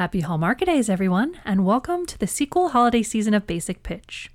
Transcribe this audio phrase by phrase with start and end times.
[0.00, 4.30] Happy Hallmark Days, everyone, and welcome to the sequel holiday season of Basic Pitch.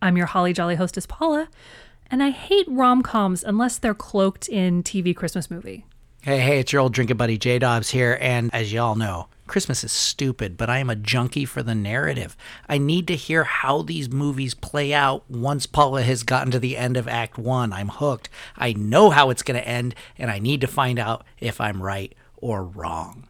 [0.00, 1.50] I'm your Holly Jolly hostess, Paula,
[2.10, 5.84] and I hate rom coms unless they're cloaked in TV Christmas movie.
[6.22, 9.84] Hey, hey, it's your old drinking buddy J Dobbs here, and as y'all know, Christmas
[9.84, 12.34] is stupid, but I am a junkie for the narrative.
[12.66, 16.78] I need to hear how these movies play out once Paula has gotten to the
[16.78, 17.74] end of Act One.
[17.74, 18.30] I'm hooked.
[18.56, 21.82] I know how it's going to end, and I need to find out if I'm
[21.82, 23.26] right or wrong.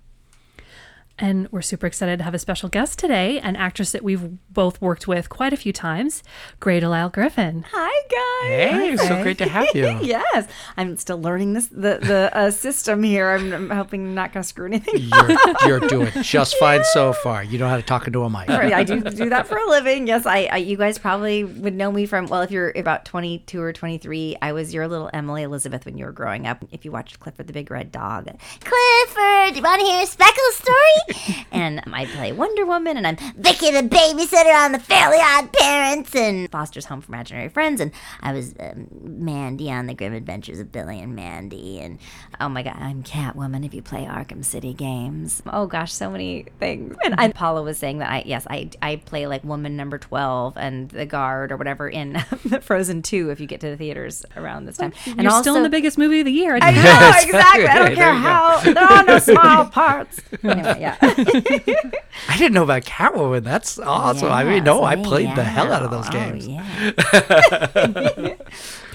[1.20, 4.80] And we're super excited to have a special guest today, an actress that we've both
[4.80, 6.22] worked with quite a few times,
[6.60, 7.66] Grey DeLisle Griffin.
[7.70, 8.70] Hi guys.
[8.72, 9.98] Hey, so great to have you.
[10.02, 10.48] yes,
[10.78, 13.32] I'm still learning this the the uh, system here.
[13.32, 15.10] I'm, I'm hoping I'm not going to screw anything.
[15.10, 17.44] You're, you're doing just fine so far.
[17.44, 18.48] You know how to talk into a mic.
[18.48, 20.06] I do do that for a living.
[20.06, 23.60] Yes, I, I you guys probably would know me from well, if you're about 22
[23.60, 26.64] or 23, I was your little Emily Elizabeth when you were growing up.
[26.72, 28.24] If you watched Clifford the Big Red Dog,
[28.60, 31.09] Clifford, do you want to hear a speckle story?
[31.52, 36.14] and I play Wonder Woman, and I'm Vicky the babysitter on the Fairly Odd Parents
[36.14, 40.60] and Foster's Home for Imaginary Friends, and I was um, Mandy on the Grim Adventures
[40.60, 41.98] of Billy and Mandy, and
[42.40, 45.42] oh my God, I'm Catwoman if you play Arkham City games.
[45.46, 46.96] Oh gosh, so many things.
[47.04, 50.56] And I, Paula was saying that I yes I I play like woman number twelve
[50.56, 52.18] and the guard or whatever in
[52.60, 54.92] Frozen Two if you get to the theaters around this time.
[55.06, 56.58] And You're still in the biggest movie of the year.
[56.60, 56.80] I know
[57.22, 57.66] exactly.
[57.66, 60.20] I don't care how there are no small parts.
[60.42, 60.96] Anyway, yeah.
[61.02, 63.42] I didn't know about Catwoman.
[63.44, 64.30] That's awesome.
[64.30, 65.96] I mean, no, I Yes, played the hell out of yeah.
[65.96, 66.46] those Oh, games.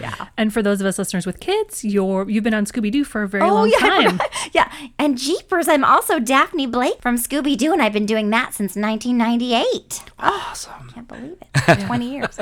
[0.02, 0.28] yeah.
[0.38, 3.23] And for those of us listeners with kids, you're you've been on Scooby Doo for
[3.23, 4.20] a very Oh long yeah, time.
[4.53, 4.72] yeah.
[5.00, 8.75] And Jeepers, I'm also Daphne Blake from Scooby Doo, and I've been doing that since
[8.75, 10.03] 1998.
[10.19, 10.90] Awesome.
[10.94, 11.47] Can't believe it.
[11.88, 12.38] 20 years.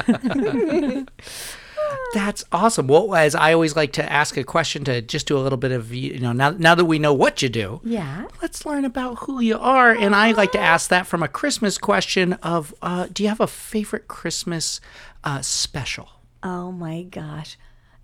[2.13, 2.87] That's awesome.
[2.87, 5.71] Well, as I always like to ask a question to just do a little bit
[5.71, 8.25] of, you know, now, now that we know what you do, Yeah.
[8.41, 9.91] let's learn about who you are.
[9.91, 13.39] And I like to ask that from a Christmas question of, uh, do you have
[13.41, 14.79] a favorite Christmas
[15.23, 16.07] uh, special?
[16.43, 17.57] Oh my gosh.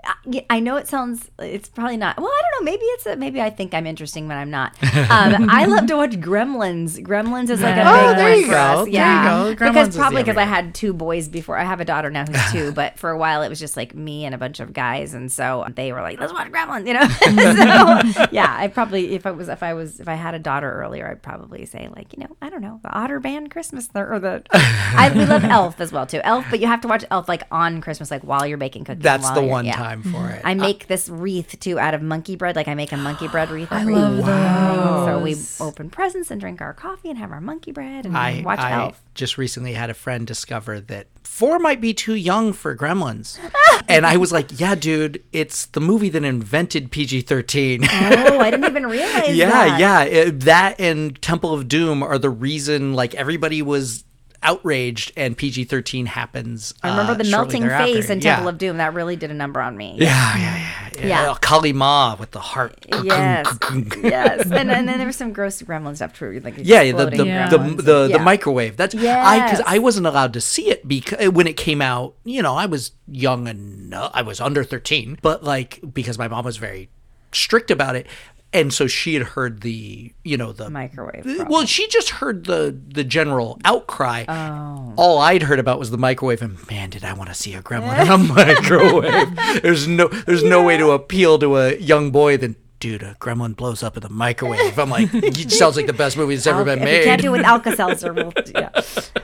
[0.03, 1.29] I- I know it sounds.
[1.39, 2.17] It's probably not.
[2.17, 2.71] Well, I don't know.
[2.71, 3.05] Maybe it's.
[3.05, 4.75] A, maybe I think I'm interesting, but I'm not.
[4.83, 6.99] Um, I love to watch Gremlins.
[7.03, 8.53] Gremlins is like a Oh, big there you go.
[8.53, 8.77] us.
[8.79, 9.55] There you Yeah, go.
[9.55, 11.57] Gremlins because probably because I had two boys before.
[11.57, 13.95] I have a daughter now who's two, but for a while it was just like
[13.95, 16.93] me and a bunch of guys, and so they were like, "Let's watch Gremlins," you
[16.93, 17.07] know.
[18.13, 20.71] so yeah, I probably if I was if I was if I had a daughter
[20.71, 24.19] earlier, I'd probably say like you know I don't know the Otter Band Christmas or
[24.19, 26.21] the I we love Elf as well too.
[26.23, 29.03] Elf, but you have to watch Elf like on Christmas, like while you're baking cookies.
[29.03, 29.75] That's the one yeah.
[29.75, 30.41] time for it.
[30.43, 32.55] I uh, make this wreath too out of monkey bread.
[32.55, 33.71] Like I make a monkey bread wreath.
[33.71, 34.25] I every love year.
[34.25, 35.35] So we
[35.65, 38.71] open presents and drink our coffee and have our monkey bread and I, watch I
[38.73, 39.01] Elf.
[39.13, 43.37] just recently had a friend discover that four might be too young for Gremlins.
[43.87, 47.83] and I was like, yeah, dude, it's the movie that invented PG 13.
[47.85, 49.79] Oh, I didn't even realize yeah, that.
[49.79, 50.03] yeah.
[50.03, 54.03] it- that and Temple of Doom are the reason, like, everybody was
[54.41, 56.73] outraged and PG 13 happens.
[56.83, 58.35] I remember uh, the melting face in yeah.
[58.35, 58.77] Temple of Doom.
[58.77, 59.95] That really did a number on me.
[59.97, 60.89] Yeah, yeah, yeah.
[60.99, 61.07] yeah.
[61.07, 61.31] Yeah.
[61.31, 62.85] Uh, Kali Ma with the heart.
[63.03, 63.57] Yes.
[64.03, 64.51] yes.
[64.51, 66.39] And, and then there was some gross gremlin stuff too.
[66.43, 67.49] Like Yeah, the the, Yeah.
[67.49, 68.77] the, the, the microwave.
[68.77, 69.61] That's I because Yes.
[69.65, 72.91] I wasn't allowed to see it because when it came out, you know, I was
[73.07, 76.89] young and I was under thirteen, but like because my mom was very
[77.31, 78.07] strict about it,
[78.51, 82.77] and so she had heard the you know the Microwave Well, she just heard the
[82.87, 84.25] the general outcry.
[84.27, 84.93] Oh.
[84.97, 87.61] All I'd heard about was the microwave, and man, did I want to see a
[87.61, 89.61] gremlin in a microwave.
[89.61, 92.55] There's no there's no way to appeal to a young boy than.
[92.79, 94.79] Dude, a gremlin blows up in the microwave.
[94.79, 96.99] I'm like, it sounds like the best movie that's ever Alka- been made.
[96.99, 98.13] You can't do it with Alka Seltzer.
[98.19, 98.69] We'll, yeah.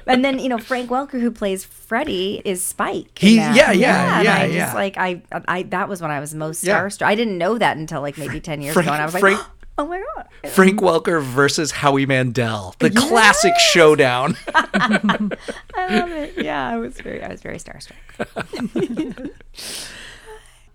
[0.08, 3.18] And then you know Frank Welker, who plays Freddy, is Spike.
[3.18, 4.66] He- yeah, yeah, and yeah, I yeah.
[4.66, 6.82] Just like I, I that was when I was most Yeah.
[6.82, 7.06] starstruck.
[7.06, 9.22] I didn't know that until like maybe ten years Frank- ago, and I was like,
[9.22, 9.40] Frank-
[9.78, 10.28] oh my god.
[10.52, 14.36] Frank Welker versus Howie Mandel, the classic showdown.
[14.54, 15.30] I
[15.90, 16.34] love it.
[16.44, 19.32] Yeah, I was very, I was very starstruck.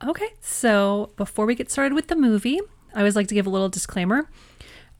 [0.06, 2.58] Okay, so before we get started with the movie,
[2.94, 4.30] I always like to give a little disclaimer.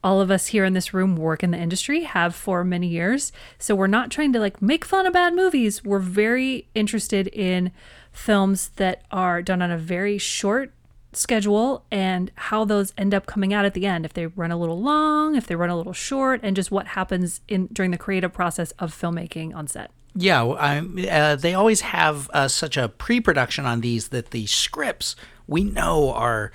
[0.03, 3.31] All of us here in this room work in the industry, have for many years.
[3.57, 5.83] So we're not trying to like make fun of bad movies.
[5.83, 7.71] We're very interested in
[8.11, 10.71] films that are done on a very short
[11.13, 14.05] schedule and how those end up coming out at the end.
[14.05, 16.87] If they run a little long, if they run a little short, and just what
[16.87, 19.91] happens in during the creative process of filmmaking on set.
[20.13, 20.79] Yeah, I,
[21.09, 25.15] uh, they always have uh, such a pre-production on these that the scripts
[25.47, 26.51] we know are,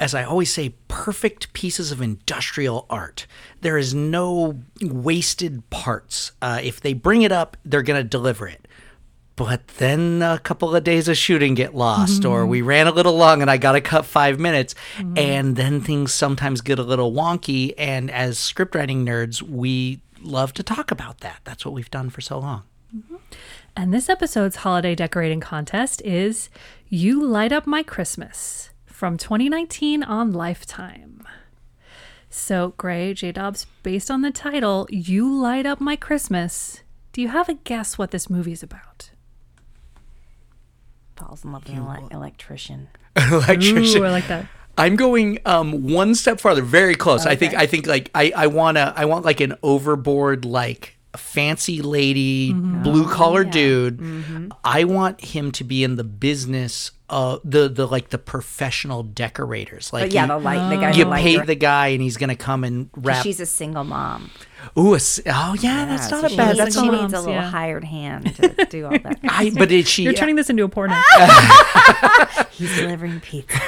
[0.00, 3.26] as I always say, perfect pieces of industrial art.
[3.60, 6.32] There is no wasted parts.
[6.40, 8.66] Uh, if they bring it up, they're going to deliver it.
[9.36, 13.16] but then a couple of days of shooting get lost, or we ran a little
[13.16, 14.74] long and I got to cut five minutes.
[15.16, 17.72] And then things sometimes get a little wonky.
[17.78, 21.40] And as script writing nerds, we love to talk about that.
[21.44, 22.64] That's what we've done for so long.
[22.94, 23.16] Mm-hmm.
[23.76, 26.50] And this episode's holiday decorating contest is
[26.88, 31.26] You Light Up My Christmas from 2019 on Lifetime.
[32.28, 36.82] So, Grey, J Dobbs, based on the title, You Light Up My Christmas,
[37.12, 39.10] do you have a guess what this movie's about?
[41.16, 42.88] Falls in love with an ele- electrician.
[43.16, 44.02] Electrician.
[44.02, 44.46] Ooh, I like that.
[44.78, 47.26] I'm going um, one step farther, very close.
[47.26, 50.96] I think I think like I I want to I want like an overboard like
[51.16, 54.00] fancy lady blue collar dude.
[54.64, 59.92] I want him to be in the business of the the like the professional decorators.
[59.92, 61.46] Like But yeah, you, the light, the guy you who lights pay her.
[61.46, 63.22] the guy and he's gonna come and wrap.
[63.22, 64.30] She's a single mom.
[64.78, 66.52] Ooh, a s oh yeah, that's Yeah, not so a bad.
[66.52, 67.02] She, That's needs, she not.
[67.02, 67.50] needs a little yeah.
[67.50, 69.18] hired hand to do all that.
[69.24, 70.04] I, but is she?
[70.04, 70.94] You're uh, turning this into a porno.
[72.52, 73.60] He's delivering pizza.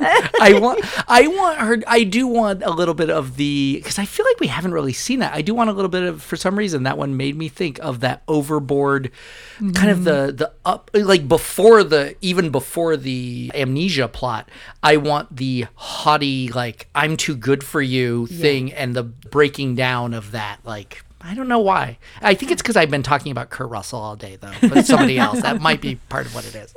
[0.40, 4.04] I want I want her I do want a little bit of the because I
[4.04, 5.34] feel like we haven't really seen that.
[5.34, 7.78] I do want a little bit of for some reason that one made me think
[7.80, 9.10] of that overboard
[9.58, 10.04] kind of mm-hmm.
[10.04, 14.48] the the up like before the even before the amnesia plot.
[14.82, 20.14] I want the haughty like I'm too good for you thing and the breaking down
[20.14, 21.98] of that like I don't know why.
[22.22, 24.52] I think it's because I've been talking about Kurt Russell all day, though.
[24.68, 25.42] But somebody else.
[25.42, 26.72] That might be part of what it is.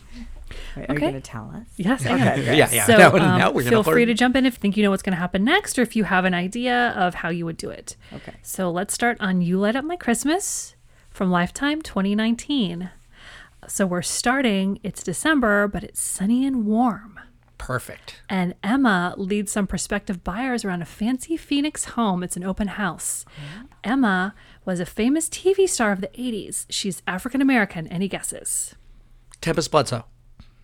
[0.89, 1.67] Are you going to tell us?
[1.77, 2.43] Yes, I am.
[2.43, 2.85] Yeah, yeah.
[2.87, 4.83] So Now- um, now we're gonna feel free to jump in if you think you
[4.83, 7.45] know what's going to happen next or if you have an idea of how you
[7.45, 7.97] would do it.
[8.13, 8.35] Okay.
[8.43, 10.75] So let's start on You Light Up My Christmas
[11.11, 12.91] from Lifetime 2019.
[13.69, 17.21] So we're starting, it's December, but it's sunny and warm.
[17.59, 18.23] Perfect.
[18.29, 22.23] And Emma leads some prospective buyers around a fancy Phoenix home.
[22.23, 23.27] It's an open house.
[23.37, 23.65] Mm-hmm.
[23.85, 24.35] Emma
[24.65, 26.65] was a famous TV star of the 80s.
[26.71, 27.87] She's African American.
[27.89, 28.75] Any guesses?
[29.41, 30.05] Tempest Bledsoe.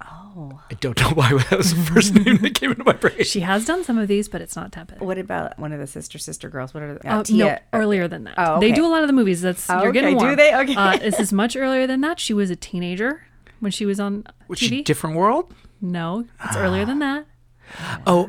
[0.07, 0.61] Oh.
[0.71, 3.23] I don't know why that was the first name that came into my brain.
[3.25, 5.01] She has done some of these, but it's not Tempest.
[5.01, 6.75] What about one of the sister sister girls?
[6.75, 7.63] What are the, Uh, uh, no, Tia?
[7.73, 8.35] earlier than that.
[8.37, 9.41] Oh, They do a lot of the movies.
[9.43, 10.19] That's Oh, you're getting okay.
[10.19, 10.37] Do warm.
[10.37, 10.55] they?
[10.55, 10.75] Okay.
[10.75, 12.19] Uh, this is much earlier than that.
[12.21, 13.25] She was a teenager
[13.61, 14.85] when she was on Which TV.
[14.85, 15.55] different world?
[15.81, 17.27] no, it's earlier than that.
[18.07, 18.29] Oh,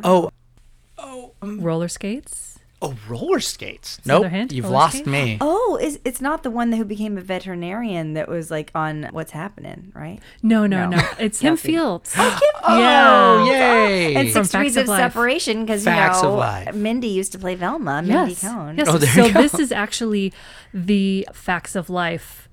[0.98, 2.45] oh, Roller skates.
[2.82, 4.00] Oh, roller skates.
[4.06, 4.52] another Nope, hint?
[4.54, 5.08] you've Roller lost skates?
[5.08, 5.38] me.
[5.42, 9.32] Oh, is it's not the one who became a veterinarian that was like on What's
[9.32, 10.20] Happening, right?
[10.44, 10.98] No, no, No.
[10.98, 11.10] no.
[11.20, 12.14] It's Kim Fields.
[12.18, 14.16] Oh, Kim Oh, yay!
[14.16, 16.76] And From six Facts degrees of of, separation because you Facts of know Life.
[16.76, 18.02] Mindy used to play Velma.
[18.02, 18.42] Mindy yes.
[18.42, 18.78] Cohn.
[18.78, 18.88] Yes.
[18.90, 19.42] Oh, there so you go.
[19.42, 20.34] this is actually
[20.74, 22.45] the Facts of Life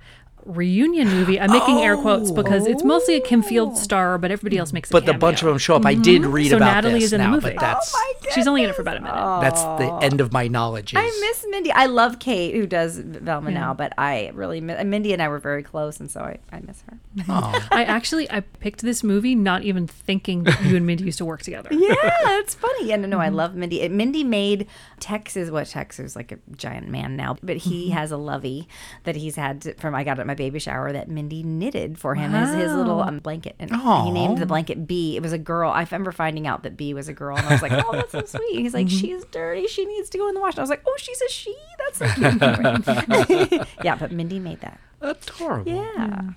[0.45, 1.41] reunion movie.
[1.41, 2.35] I'm making air quotes oh.
[2.35, 3.77] because it's mostly a Kim Field oh.
[3.77, 5.87] star, but everybody else makes a but the bunch of them show up.
[5.87, 6.33] I did mm-hmm.
[6.33, 7.43] read So about Natalie this is in the movie.
[7.43, 9.41] but oh that's Oh She's only in it for about a minute.
[9.41, 10.95] that's the end of my knowledge.
[10.97, 11.73] I miss Mindy.
[11.73, 15.39] I love Kate who does Velma now, but I really miss, Mindy and I were
[15.39, 16.99] very close, and so I, I miss her.
[17.29, 17.69] Oh.
[17.71, 21.25] I actually I picked this movie not even thinking that you and Mindy used to
[21.25, 21.71] work together.
[21.83, 22.87] Yeah, it's funny.
[22.87, 23.37] Yeah, no, no, I mm-hmm.
[23.37, 23.83] love Mindy.
[23.83, 24.69] And Mindy made
[25.01, 27.99] Tex is what Tex is like a giant man now, but he mm-hmm.
[27.99, 28.69] has a lovey
[29.03, 31.99] that he's had to, from I got it at my baby shower that Mindy knitted
[31.99, 34.05] for him as his little um, blanket, and Aw.
[34.05, 35.15] he named the blanket B.
[35.15, 35.71] It was a girl.
[35.71, 38.13] I remember finding out that B was a girl, and I was like, oh, that's
[38.13, 38.61] so sweet.
[38.61, 39.67] He's like, she's dirty.
[39.67, 40.55] She needs to go in the wash.
[40.55, 41.55] And I was like, oh, she's a she.
[41.79, 43.69] That's so cute.
[43.85, 44.81] yeah, but Mindy made that.
[45.03, 45.71] adorable.
[45.71, 46.31] Yeah.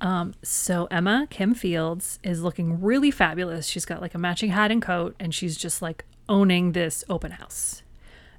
[0.00, 3.66] Um, so Emma Kim Fields is looking really fabulous.
[3.66, 7.32] She's got like a matching hat and coat, and she's just like owning this open
[7.32, 7.82] house.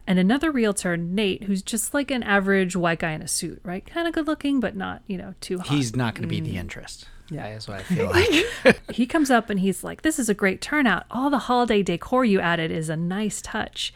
[0.07, 3.85] And another realtor, Nate, who's just like an average white guy in a suit, right?
[3.85, 5.67] Kind of good looking, but not, you know, too hot.
[5.67, 6.45] He's not going to be Mm.
[6.45, 7.07] the interest.
[7.31, 8.91] Yeah, that's what I feel like.
[8.91, 11.05] he comes up and he's like, This is a great turnout.
[11.09, 13.95] All the holiday decor you added is a nice touch.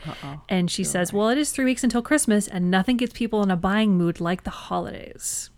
[0.50, 3.52] And she says, Well, it is three weeks until Christmas, and nothing gets people in
[3.52, 5.52] a buying mood like the holidays.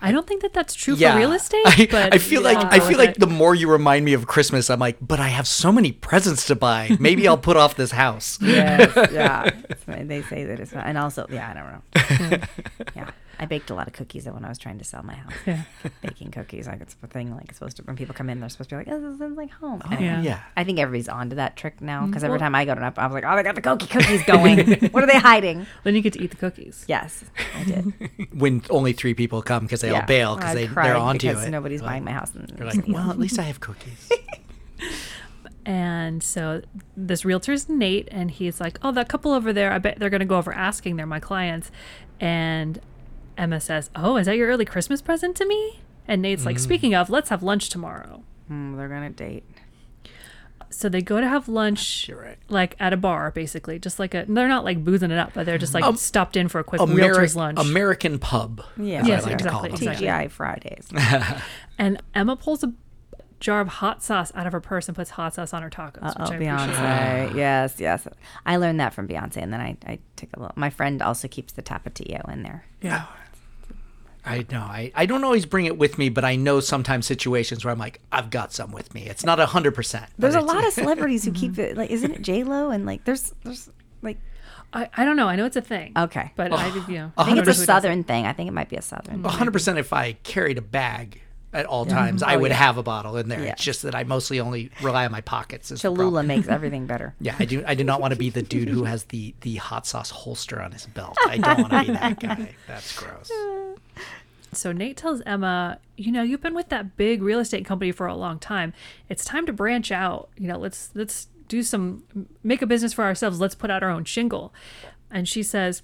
[0.00, 2.66] I don't think that that's true for real estate, I, but I feel like I'll
[2.66, 3.20] I go feel like it.
[3.20, 6.46] the more you remind me of Christmas, I'm like, but I have so many presents
[6.46, 6.96] to buy.
[7.00, 8.38] Maybe I'll put off this house.
[8.40, 9.50] Yes, yeah.
[9.68, 9.84] It's.
[9.84, 10.86] They say that it's not.
[10.86, 12.46] And also, yeah, I don't know.
[12.96, 13.10] yeah.
[13.40, 15.32] I baked a lot of cookies though when I was trying to sell my house.
[15.46, 15.62] Yeah.
[16.02, 17.34] Baking cookies, like it's a thing.
[17.34, 19.20] Like it's supposed to, when people come in, they're supposed to be like, "Oh, this
[19.30, 20.20] is like home." Oh, Yeah.
[20.22, 20.40] yeah.
[20.56, 22.10] I think everybody's onto that trick now mm-hmm.
[22.10, 23.60] because every Well- time I go to, up, I was like, "Oh, they got the
[23.62, 24.88] cookie cookies going.
[24.90, 26.84] what are they hiding?" Then you get to eat the cookies.
[26.88, 27.24] Yes,
[27.56, 27.92] I did.
[28.32, 30.00] When only three people come because they yeah.
[30.00, 31.50] all bail because they cried they're onto because it.
[31.50, 32.34] Nobody's Like, buying my house.
[32.34, 34.10] And They're like, well, at least I have cookies.
[35.64, 36.62] And so
[36.96, 40.20] this realtor's Nate, and he's like, "Oh, that couple over there, I bet they're going
[40.20, 40.96] to go over asking.
[40.96, 41.70] They're my clients."
[42.20, 42.80] And
[43.38, 46.60] Emma says, "Oh, is that your early Christmas present to me?" And Nate's like, mm.
[46.60, 49.44] "Speaking of, let's have lunch tomorrow." Hmm, they're gonna date.
[50.70, 52.38] So they go to have lunch, ah, right.
[52.48, 54.26] like at a bar, basically, just like a.
[54.28, 56.64] They're not like boozing it up, but they're just like um, stopped in for a
[56.64, 57.58] quick Ameri- realtor's lunch.
[57.58, 58.62] American pub.
[58.76, 59.04] Yeah.
[59.06, 60.06] Yes, like exactly, exactly.
[60.06, 60.88] TGI Fridays.
[61.78, 62.72] and Emma pulls a
[63.40, 65.98] jar of hot sauce out of her purse and puts hot sauce on her tacos,
[66.02, 66.48] Oh, which I appreciate.
[66.48, 67.34] Beyonce.
[67.36, 68.08] yes, yes.
[68.44, 70.54] I learned that from Beyonce, and then I, I took a little.
[70.56, 72.66] My friend also keeps the tapatio in there.
[72.82, 73.06] Yeah.
[74.24, 74.60] I know.
[74.60, 77.78] I, I don't always bring it with me, but I know sometimes situations where I'm
[77.78, 79.06] like, I've got some with me.
[79.06, 80.06] It's not a hundred percent.
[80.18, 81.76] There's a lot of celebrities who keep it.
[81.76, 82.70] Like, isn't it J Lo?
[82.70, 83.70] And like, there's, there's
[84.02, 84.18] like,
[84.72, 85.28] I, I don't know.
[85.28, 85.92] I know it's a thing.
[85.96, 86.32] okay.
[86.36, 87.12] But I you know.
[87.16, 87.66] I think it's a who does it.
[87.66, 88.26] southern thing.
[88.26, 89.24] I think it might be a southern.
[89.24, 89.78] Hundred percent.
[89.78, 92.56] If I carried a bag at all times, I Oh, would yeah.
[92.58, 93.42] have a bottle in there.
[93.42, 93.52] Yeah.
[93.52, 95.70] It's just that I mostly only rely on my pockets.
[95.70, 97.14] is the Cholula makes everything better.
[97.20, 97.64] Yeah, I do.
[97.66, 100.60] I do not want to be the dude who has the the hot sauce holster
[100.60, 101.16] on his belt.
[101.26, 102.54] I don't want to be that guy.
[102.66, 103.30] That's gross.
[104.52, 108.06] So Nate tells Emma, you know, you've been with that big real estate company for
[108.06, 108.72] a long time.
[109.08, 110.30] It's time to branch out.
[110.38, 112.04] You know, let's let's do some
[112.42, 113.40] make a business for ourselves.
[113.40, 114.52] Let's put out our own shingle.
[115.10, 115.82] And she says,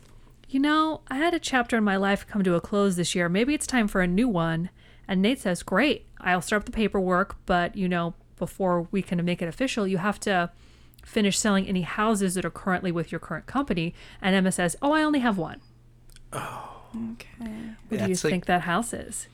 [0.48, 3.28] "You know, I had a chapter in my life come to a close this year.
[3.28, 4.70] Maybe it's time for a new one."
[5.08, 6.06] And Nate says, "Great.
[6.20, 9.98] I'll start up the paperwork, but you know, before we can make it official, you
[9.98, 10.50] have to
[11.04, 14.92] finish selling any houses that are currently with your current company." And Emma says, "Oh,
[14.92, 15.60] I only have one."
[16.32, 16.70] Oh.
[17.12, 17.28] Okay.
[17.88, 19.26] What do you That's like- think that house is?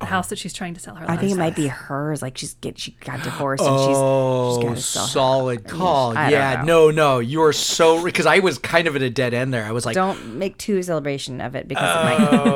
[0.00, 1.04] The house that she's trying to sell her.
[1.04, 2.22] I think it last might be hers.
[2.22, 5.02] Like she's get she got divorced and she's she's Oh, got to sell.
[5.04, 6.16] her- solid call.
[6.16, 9.34] I don't Yeah, no, no, you're so because I was kind of at a dead
[9.34, 9.64] end there.
[9.64, 12.04] I was like, Don't make too celebration of it because it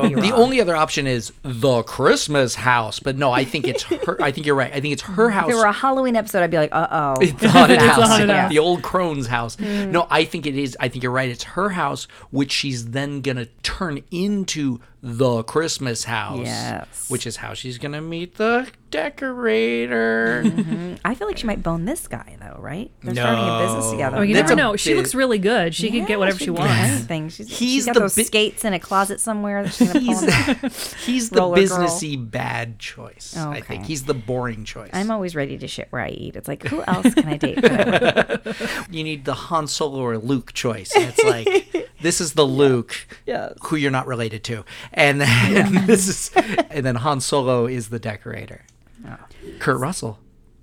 [0.03, 3.83] might be the only other option is the Christmas house, but no, I think it's
[3.83, 4.21] her.
[4.23, 4.73] I think you're right.
[4.73, 5.49] I think it's her house.
[5.49, 7.25] If it were a Halloween episode, I'd be like, uh oh.
[7.27, 9.59] the haunted It's house, haunted yeah, the old crone's house.
[9.59, 10.77] No, I think it is.
[10.81, 11.29] I think you're right.
[11.29, 16.46] It's her house, which she's then gonna turn into the Christmas house.
[16.46, 17.11] Yes.
[17.11, 20.43] which is how she's gonna meet the decorator.
[20.45, 20.95] Mm-hmm.
[21.05, 22.91] I feel like she might bone this guy though, right?
[23.03, 24.17] They're starting a business together.
[24.19, 24.77] Oh, you That's never know.
[24.77, 25.75] She big- looks really good.
[25.75, 26.75] She could get whatever she can do wants.
[26.75, 27.29] Anything.
[27.29, 30.01] She's, He's she's got the those bi- skates in a closet somewhere that she's gonna
[30.61, 31.67] pull He's he's the Roller girl.
[31.67, 33.37] businessy bad choice.
[33.37, 34.91] I think he's the boring choice.
[34.93, 36.37] I'm always ready to shit where I eat.
[36.37, 37.63] It's like, who else can I date?
[37.63, 38.55] Whatever.
[38.91, 40.93] you need the Han Solo or Luke choice.
[40.95, 43.55] It's like this is the Luke Yes.
[43.65, 46.31] who you're not related to, and then this is,
[46.71, 48.63] and then Han Solo is the decorator.
[49.59, 50.19] Kurt Russell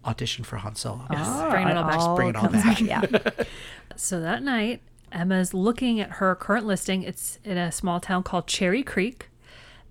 [0.06, 1.06] auditioned for Han Solo.
[1.10, 2.16] Ah, Bringing it all back.
[2.16, 2.64] Bring it all back.
[2.64, 3.44] back, Yeah.
[3.98, 7.04] So that night, Emma's looking at her current listing.
[7.04, 9.30] It's in a small town called Cherry Creek.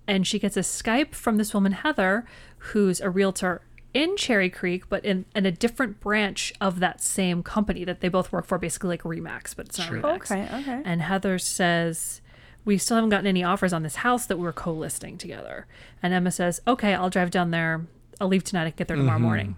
[0.07, 2.25] And she gets a Skype from this woman, Heather,
[2.57, 3.61] who's a realtor
[3.93, 8.07] in Cherry Creek, but in, in a different branch of that same company that they
[8.09, 10.31] both work for, basically like Remax, but it's not Remax.
[10.31, 10.81] Okay, okay.
[10.83, 12.21] And Heather says,
[12.65, 15.67] We still haven't gotten any offers on this house that we're co listing together.
[16.01, 17.85] And Emma says, Okay, I'll drive down there.
[18.21, 19.25] I'll leave tonight and get there tomorrow mm-hmm.
[19.25, 19.55] morning.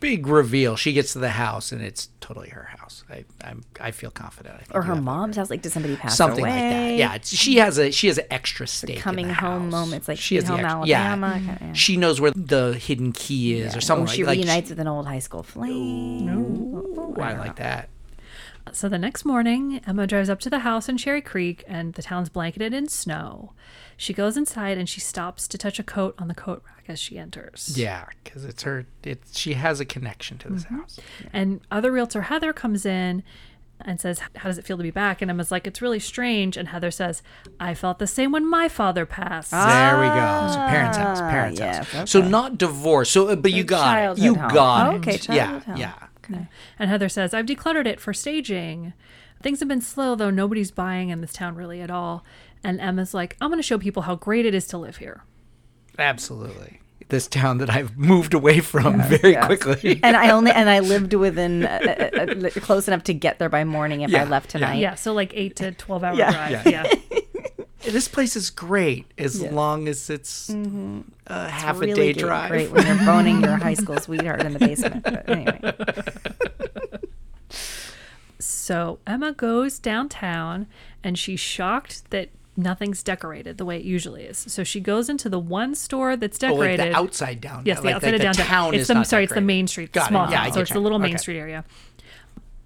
[0.00, 0.74] Big reveal.
[0.74, 3.04] She gets to the house and it's totally her house.
[3.08, 4.56] I I'm, I feel confident.
[4.56, 5.48] I think Or her mom's house.
[5.48, 6.50] Like, did somebody pass something away?
[6.50, 6.96] like that.
[6.96, 8.96] Yeah, it's, she has a she has an extra stake.
[8.96, 9.70] in Coming the home house.
[9.70, 11.36] moments, like she has Sweet the Home extra, Alabama, Yeah.
[11.46, 11.72] kinda, yeah.
[11.74, 14.80] She knows where the hidden key is, or something Oh, she like, like reunites with
[14.80, 16.28] an old high school flame.
[16.28, 17.88] Oh, Ooh, I like that.
[18.72, 22.02] So the next morning, Emma drives up to the house in Cherry Creek, and the
[22.02, 23.52] town's blanketed in snow.
[24.02, 26.98] She goes inside and she stops to touch a coat on the coat rack as
[26.98, 27.74] she enters.
[27.76, 28.84] Yeah, because it's her.
[29.04, 30.54] It's she has a connection to Mm-hmm.
[30.56, 30.98] this house.
[31.32, 33.22] And other realtor Heather comes in
[33.80, 35.22] and says, How does it feel to be back?
[35.22, 36.56] And Emma's like, It's really strange.
[36.56, 37.22] And Heather says,
[37.60, 39.52] I felt the same when my father passed.
[39.52, 40.48] there we go.
[40.52, 42.10] So parents' house, parents' Ah, yes, house.
[42.10, 43.08] So not divorce.
[43.08, 43.92] So, uh, but you got it.
[44.00, 44.52] childhood You home.
[44.52, 44.98] got it.
[44.98, 45.76] okay, Yeah, childhood home.
[45.76, 46.44] yeah.
[46.76, 48.94] And Heather says, I've decluttered it for staging.
[49.42, 52.24] Things have been slow, though nobody's buying in this town really at all.
[52.64, 55.24] And Emma's like, I'm going to show people how great it is to live here.
[55.98, 56.80] Absolutely.
[57.08, 60.00] This town that I've moved away from very quickly.
[60.02, 63.48] and I only and I lived within uh, uh, uh, close enough to get there
[63.50, 64.60] by morning if Yeah, I left yeah.
[64.60, 64.78] tonight.
[64.78, 66.30] Yeah, so like 8 to 12 hour Yeah.
[66.62, 66.66] drive.
[66.66, 66.90] Yeah.
[67.90, 72.48] this place is great as long as it's a half a Really day get drive.
[72.50, 75.02] Great when you're boning your high school sweetheart in the basement.
[75.02, 75.74] But anyway,
[78.38, 80.66] So Emma goes downtown
[81.04, 84.38] and she's shocked that nothing's decorated the way it usually is.
[84.38, 86.92] So she goes into the one store that's Oh, like decorated.
[86.92, 87.62] the outside down.
[87.64, 88.46] Yes, the like, outside like of the downtown.
[88.46, 90.08] town it's is the not sorry, it's the main street, Got it.
[90.08, 90.46] small Yeah, town.
[90.46, 91.18] I so it's the little main Okay.
[91.18, 91.64] street area.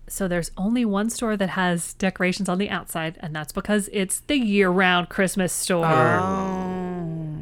[0.09, 4.21] So there's only one store that has decorations on the outside, and that's because it's
[4.21, 5.85] the year-round Christmas store.
[5.85, 6.21] Oh.
[6.23, 7.39] oh.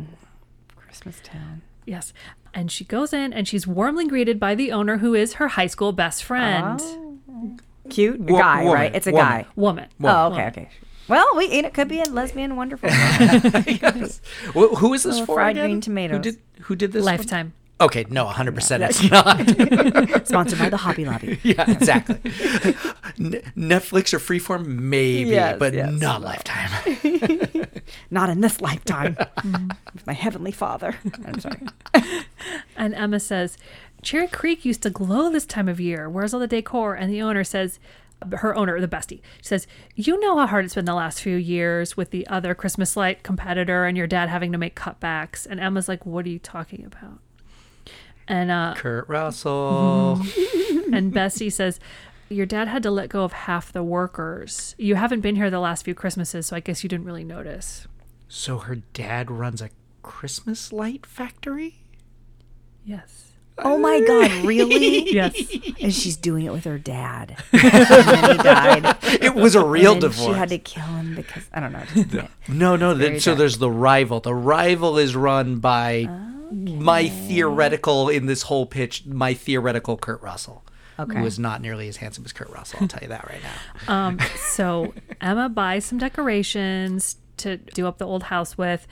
[0.76, 1.62] Christmas Town.
[1.86, 2.12] Yes.
[2.54, 5.66] And she goes in and she's warmly greeted by the owner who is her high
[5.66, 6.80] school best friend.
[6.80, 7.56] Oh.
[7.90, 8.94] Cute guy, woman, right?
[8.94, 9.26] It's a woman.
[9.26, 9.46] guy.
[9.56, 9.88] Woman.
[10.02, 10.68] Oh, okay, okay.
[11.08, 12.88] Well, we it could be a lesbian, wonderful.
[13.66, 14.20] Yes.
[14.54, 15.34] Wh- who is this Little for?
[15.36, 15.66] fried again?
[15.70, 16.16] green tomatoes.
[16.16, 17.04] Who did who did this?
[17.04, 17.16] one?
[17.16, 17.52] Lifetime.
[17.80, 20.26] Okay, no, 100% it's not.
[20.28, 21.40] Sponsored by the Hobby Lobby.
[21.42, 22.20] yeah, exactly.
[23.18, 26.26] N- Netflix or Freeform, maybe, Yes, but yes, not no.
[26.28, 26.70] Lifetime.
[28.12, 29.16] Not in this lifetime.
[29.92, 30.94] With my heavenly father.
[31.26, 31.62] I'm sorry.
[32.76, 33.58] And Emma says,
[34.02, 36.08] Cherry Creek used to glow this time of year.
[36.08, 36.94] Where's all the decor?
[36.94, 37.80] And the owner says,
[38.32, 41.36] her owner, the bestie, she says, You know how hard it's been the last few
[41.36, 45.46] years with the other Christmas light competitor and your dad having to make cutbacks.
[45.46, 47.20] And Emma's like, What are you talking about?
[48.26, 50.20] And uh, Kurt Russell.
[50.92, 51.80] and Bestie says,
[52.28, 54.74] Your dad had to let go of half the workers.
[54.78, 57.86] You haven't been here the last few Christmases, so I guess you didn't really notice.
[58.28, 59.70] So her dad runs a
[60.02, 61.80] Christmas light factory?
[62.84, 63.33] Yes.
[63.58, 65.12] Oh my God, really?
[65.12, 65.34] Yes.
[65.80, 67.36] And she's doing it with her dad.
[67.52, 68.96] and then he died.
[69.22, 70.34] It was a real and then divorce.
[70.34, 71.84] She had to kill him because I don't know.
[71.94, 72.94] just- No, no.
[72.94, 73.38] very That, so dark.
[73.38, 74.20] there's the rival.
[74.20, 76.08] The rival is run by
[76.50, 79.06] my theoretical in this whole pitch.
[79.06, 80.64] My theoretical Kurt Russell,
[80.98, 81.18] Okay.
[81.18, 82.80] who is not nearly as handsome as Kurt Russell.
[82.82, 83.52] I'll tell you that right now.
[84.06, 88.86] Um, so Emma buys some decorations to do up the old house with.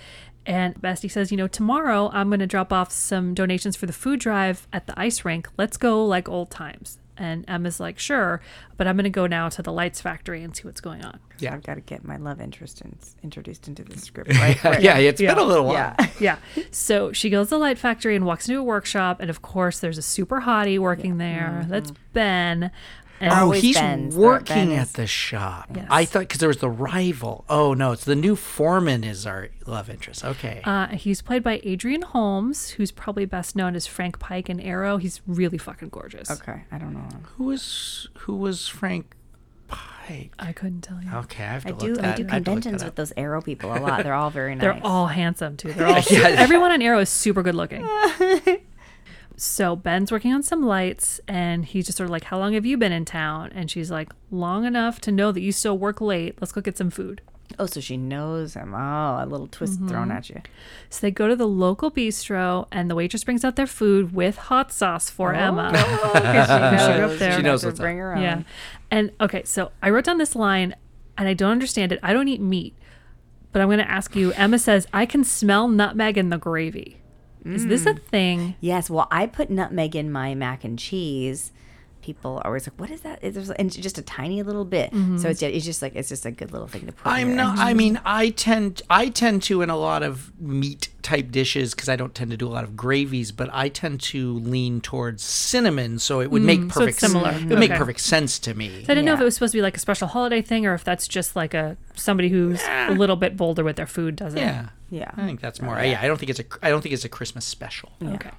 [0.47, 3.93] And Bestie says, you know, tomorrow I'm going to drop off some donations for the
[3.93, 5.49] food drive at the ice rink.
[5.57, 6.99] Let's go like old times.
[7.17, 8.41] And Emma's like, sure,
[8.79, 11.21] but I'm going to go now to the lights factory and see what's going on.
[11.39, 11.53] Yeah.
[11.55, 14.31] I've got to get my love interest in, introduced into the script.
[14.35, 14.65] Right?
[14.65, 14.83] right.
[14.83, 15.35] yeah, it's Yeah.
[15.35, 15.95] been a little while.
[15.99, 16.07] Yeah.
[16.21, 16.37] Yeah.
[16.73, 19.21] So she goes to the light factory and walks into a workshop.
[19.21, 21.59] And of course, there's a super hottie working there.
[21.61, 21.71] Mm-hmm.
[21.71, 22.71] That's Ben.
[23.23, 24.17] And Oh, he's Ben's.
[24.17, 25.69] working Ben at the shop.
[25.75, 25.87] Yes.
[25.91, 27.45] I thought because there was the rival.
[27.49, 30.25] Oh no, it's the new foreman is our love interest.
[30.25, 30.61] Okay.
[30.65, 34.97] Uh, he's played by Adrian Holmes, who's probably best known as Frank Pike in Arrow.
[34.97, 36.31] He's really fucking gorgeous.
[36.31, 36.65] Okay.
[36.73, 37.09] I don't know.
[37.37, 39.15] who was who was Frank
[39.69, 40.33] Pike?
[40.39, 41.09] I couldn't tell you.
[41.15, 41.95] Okay, I have to I look do.
[41.95, 42.05] that.
[42.05, 44.03] I do I have to look conventions that with those arrow people a lot.
[44.03, 44.63] They're all very nice.
[44.63, 45.73] They're all handsome too.
[45.73, 46.27] They're all Yeah.
[46.39, 47.89] everyone on Arrow is super good looking.
[49.37, 52.67] so Ben's working on some lights, and he's just sort of like, "How long have
[52.67, 56.01] you been in town?" And she's like, "Long enough to know that you still work
[56.01, 56.37] late.
[56.41, 57.21] Let's go get some food."
[57.59, 58.73] Oh, so she knows him.
[58.75, 60.11] Oh, a little twist thrown Mm-hmm.
[60.17, 60.41] at you.
[60.89, 64.37] So they go to the local bistro, and the waitress brings out their food with
[64.39, 65.71] hot sauce for Emma.
[65.75, 66.21] Oh, she
[66.95, 67.19] grew up knows.
[67.19, 67.37] there.
[67.37, 67.85] She knows to what's up.
[67.85, 68.23] bring her own.
[68.23, 68.43] Yeah.
[68.91, 70.75] And okay, so I wrote down this line
[71.19, 71.99] and I don't understand it.
[72.03, 72.75] I don't eat meat.
[73.53, 77.02] But I'm going to ask you Emma says, I can smell nutmeg in the gravy.
[77.45, 78.03] Is this a mm.
[78.03, 78.55] thing?
[78.61, 81.53] Yes, well, I put nutmeg in my mac and cheese.
[82.03, 84.93] People are always like, "What is that?" It's and just a tiny little bit.
[84.93, 85.19] Mm-hmm.
[85.19, 87.11] So it's it's just like it's just a good little thing to put.
[87.11, 87.59] I'm not.
[87.59, 91.89] I mean, I tend I tend to in a lot of meat type dishes because
[91.89, 95.23] I don't tend to do a lot of gravies, but I tend to lean towards
[95.23, 97.01] cinnamon, so it would mm, make so perfect.
[97.01, 97.31] similar.
[97.31, 98.85] It would make perfect sense to me.
[98.85, 100.67] So I didn't know if it was supposed to be like a special holiday thing
[100.67, 104.17] or if that's just like a somebody who's a little bit bolder with their food
[104.17, 104.41] does it.
[104.41, 105.11] Yeah, Yeah.
[105.17, 105.81] I think that's more.
[105.83, 106.45] Yeah, I don't think it's a.
[106.63, 107.93] I don't think it's a Christmas special.
[108.03, 108.31] Okay.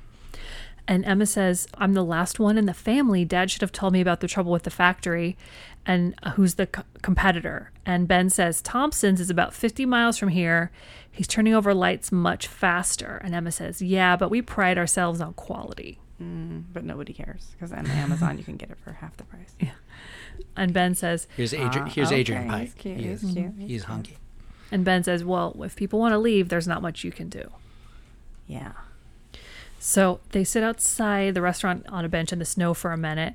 [0.88, 3.24] And Emma says, I'm the last one in the family.
[3.24, 5.38] Dad should have told me about the trouble with the factory
[5.86, 7.72] and uh, who's the co- competitor.
[7.86, 10.72] And Ben says, Thompson's is about 50 miles from here.
[11.10, 13.22] He's turning over lights much faster.
[13.24, 16.00] And Emma says, Yeah, but we pride ourselves on quality.
[16.19, 19.56] but nobody cares because on Amazon you can get it for half the price.
[19.60, 19.72] Yeah.
[20.58, 21.88] And Ben says, Here's Adrian.
[21.88, 24.17] Ah, here's okay, Adrian he's cute, He he's cute, he's He's hunky.
[24.72, 27.50] and Ben says, Well, if people want to leave, there's not much you can do.
[28.48, 28.72] Yeah.
[29.86, 33.34] So they sit outside the restaurant on a bench in the snow for a minute.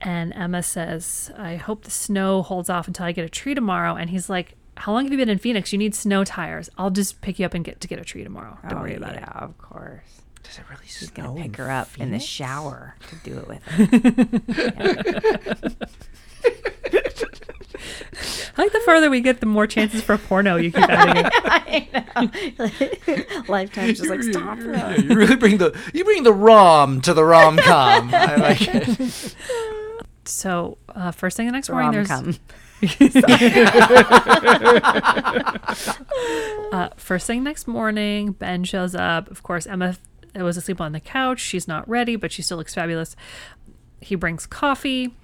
[0.00, 3.96] And Emma says, I hope the snow holds off until I get a tree tomorrow.
[3.96, 5.72] And he's like, How long have you been in Phoenix?
[5.72, 6.70] You need snow tires.
[6.78, 8.56] I'll just pick you up and get to get a tree tomorrow.
[8.68, 9.42] Don't oh, worry about yeah, it.
[9.42, 10.22] of course.
[10.44, 13.36] Does it really He's snow gonna in pick her up in the shower to do
[13.38, 13.64] it with
[17.16, 17.24] her.
[18.58, 21.24] I like the further we get, the more chances for porno you keep adding.
[21.24, 21.30] in.
[21.44, 21.88] I
[22.58, 23.42] know.
[23.48, 24.58] Lifetime's just like stop.
[24.58, 28.10] Yeah, you really bring the you bring the rom to the rom com.
[28.12, 29.36] I like it.
[30.24, 32.36] So uh, first thing the next morning, there's Rom-com.
[36.72, 38.32] uh, first thing next morning.
[38.32, 39.30] Ben shows up.
[39.30, 39.96] Of course, Emma
[40.34, 41.40] was asleep on the couch.
[41.40, 43.16] She's not ready, but she still looks fabulous.
[44.00, 45.14] He brings coffee.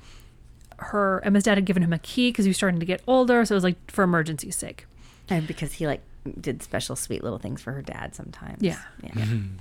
[0.78, 3.44] Her Emma's dad had given him a key because he was starting to get older,
[3.44, 4.86] so it was like for emergency's sake.
[5.28, 6.02] And because he like
[6.40, 8.62] did special sweet little things for her dad sometimes.
[8.62, 8.80] Yeah.
[9.02, 9.10] Yeah.
[9.10, 9.56] Mm-hmm.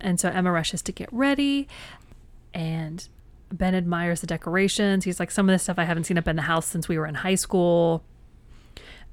[0.00, 1.68] And so Emma rushes to get ready,
[2.52, 3.06] and
[3.52, 5.04] Ben admires the decorations.
[5.04, 6.98] He's like, Some of this stuff I haven't seen up in the house since we
[6.98, 8.02] were in high school.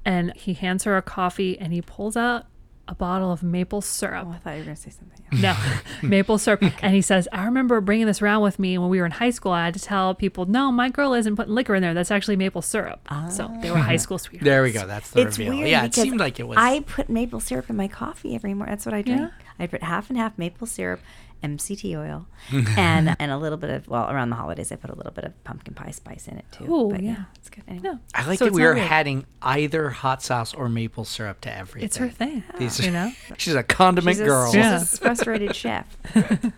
[0.04, 2.46] And he hands her a coffee and he pulls out
[2.92, 4.26] a bottle of maple syrup.
[4.28, 5.40] Oh, I thought you were gonna say something else.
[5.40, 5.56] No,
[6.08, 6.62] maple syrup.
[6.82, 9.30] And he says, I remember bringing this around with me when we were in high
[9.30, 9.50] school.
[9.52, 11.94] I had to tell people, no, my girl isn't putting liquor in there.
[11.94, 13.08] That's actually maple syrup.
[13.30, 13.96] So they were high ah.
[13.96, 14.44] school sweethearts.
[14.44, 14.86] There we go.
[14.86, 15.54] That's the It's reveal.
[15.54, 15.70] weird.
[15.70, 16.58] yeah, it seemed like it was.
[16.58, 18.72] I put maple syrup in my coffee every morning.
[18.72, 19.20] That's what I drink.
[19.22, 19.30] Yeah?
[19.58, 21.00] I put half and half maple syrup,
[21.42, 22.26] MCT oil,
[22.76, 25.24] and and a little bit of well around the holidays I put a little bit
[25.24, 26.64] of pumpkin pie spice in it too.
[26.72, 27.24] Ooh, but yeah.
[27.36, 27.64] it's good.
[27.68, 27.82] Anyway.
[27.88, 27.98] No.
[28.14, 28.86] I like So that we are weird.
[28.90, 31.84] adding either hot sauce or maple syrup to everything.
[31.86, 32.44] It's her thing.
[32.58, 33.12] These- you know?
[33.38, 34.46] She's a condiment She's a, girl.
[34.46, 34.80] she's Yeah.
[34.80, 35.96] a frustrated chef.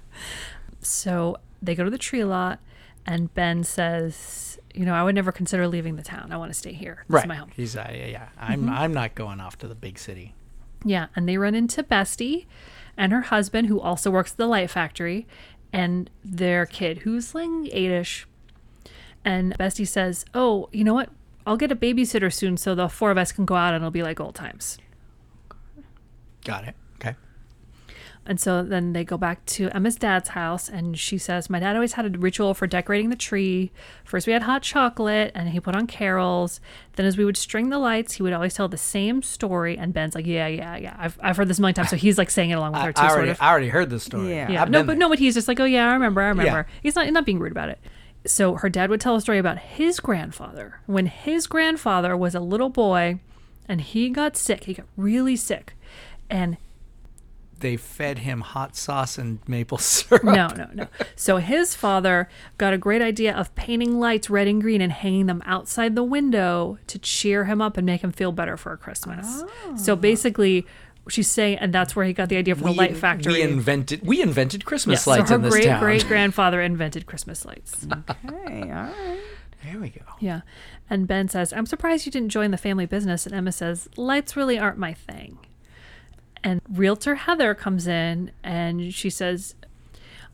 [0.81, 2.61] So they go to the tree lot,
[3.07, 6.31] and Ben says, "You know, I would never consider leaving the town.
[6.33, 7.05] I want to stay here.
[7.09, 7.25] This Right.
[7.25, 8.29] is my home." He's uh, yeah, yeah.
[8.39, 10.35] I'm I'm not going off to the big city.
[10.85, 12.45] Yeah, and they run into Bestie
[12.97, 15.27] and her husband, who also works at the light factory,
[15.73, 18.27] and their kid, who's like eight-ish.
[19.25, 21.11] And Bestie says, "Oh, you know what?
[21.47, 23.91] I'll get a babysitter soon, so the four of us can go out, and it'll
[23.91, 24.79] be like old times."
[26.45, 26.77] Got it.
[28.25, 28.31] Okay.
[28.31, 31.77] And so then they go back to Emma's dad's house, and she says, My dad
[31.77, 33.71] always had a ritual for decorating the tree.
[34.05, 36.61] First, we had hot chocolate, and he put on carols.
[36.97, 39.77] Then, as we would string the lights, he would always tell the same story.
[39.77, 40.97] And Ben's like, Yeah, yeah, yeah.
[40.99, 41.91] I've, I've heard this a million times.
[41.91, 43.43] So he's like saying it along with I, her, too, I sort already of.
[43.43, 44.31] I already heard this story.
[44.31, 44.51] Yeah.
[44.51, 44.97] Yeah, no, but there.
[44.97, 46.67] no, but he's just like, Oh, yeah, I remember, I remember.
[46.69, 46.75] Yeah.
[46.83, 47.79] He's not, not being rude about it.
[48.27, 50.81] So her dad would tell a story about his grandfather.
[50.87, 53.21] When his grandfather was a little boy
[53.69, 55.75] and he got sick, he got really sick.
[56.31, 56.57] And
[57.65, 60.23] They fed him hot sauce and maple syrup.
[60.23, 60.87] No, no, no.
[61.17, 65.25] So his father got a great idea of painting lights red and green and hanging
[65.25, 69.45] them outside the window to cheer him up and make him feel better for Christmas.
[69.65, 69.77] Oh.
[69.79, 69.97] So ah.
[69.97, 70.67] basically,
[71.09, 73.33] she's saying, and that's where he got the idea for the light factory.
[73.33, 75.81] We invented we invented Christmas Yes, so lights her in this great town.
[75.81, 77.87] great grandfather invented Christmas lights.
[77.91, 79.21] Okay, all right.
[79.65, 80.05] There we go.
[80.21, 80.43] yeah.
[80.91, 83.25] And Ben says, I'm surprised you didn't join the family business.
[83.25, 85.39] And Emma says, lights really aren't my thing.
[86.45, 89.55] And realtor Heather comes in and she says,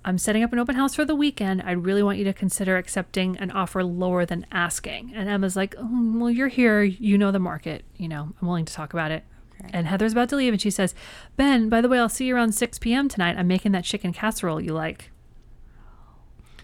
[0.05, 1.62] I'm setting up an open house for the weekend.
[1.62, 5.12] I really want you to consider accepting an offer lower than asking.
[5.14, 6.83] And Emma's like, oh, Well, you're here.
[6.83, 7.85] You know the market.
[7.96, 9.23] You know, I'm willing to talk about it.
[9.73, 10.94] And Heather's about to leave and she says,
[11.37, 13.09] Ben, by the way, I'll see you around 6 p.m.
[13.09, 13.37] tonight.
[13.38, 15.11] I'm making that chicken casserole you like.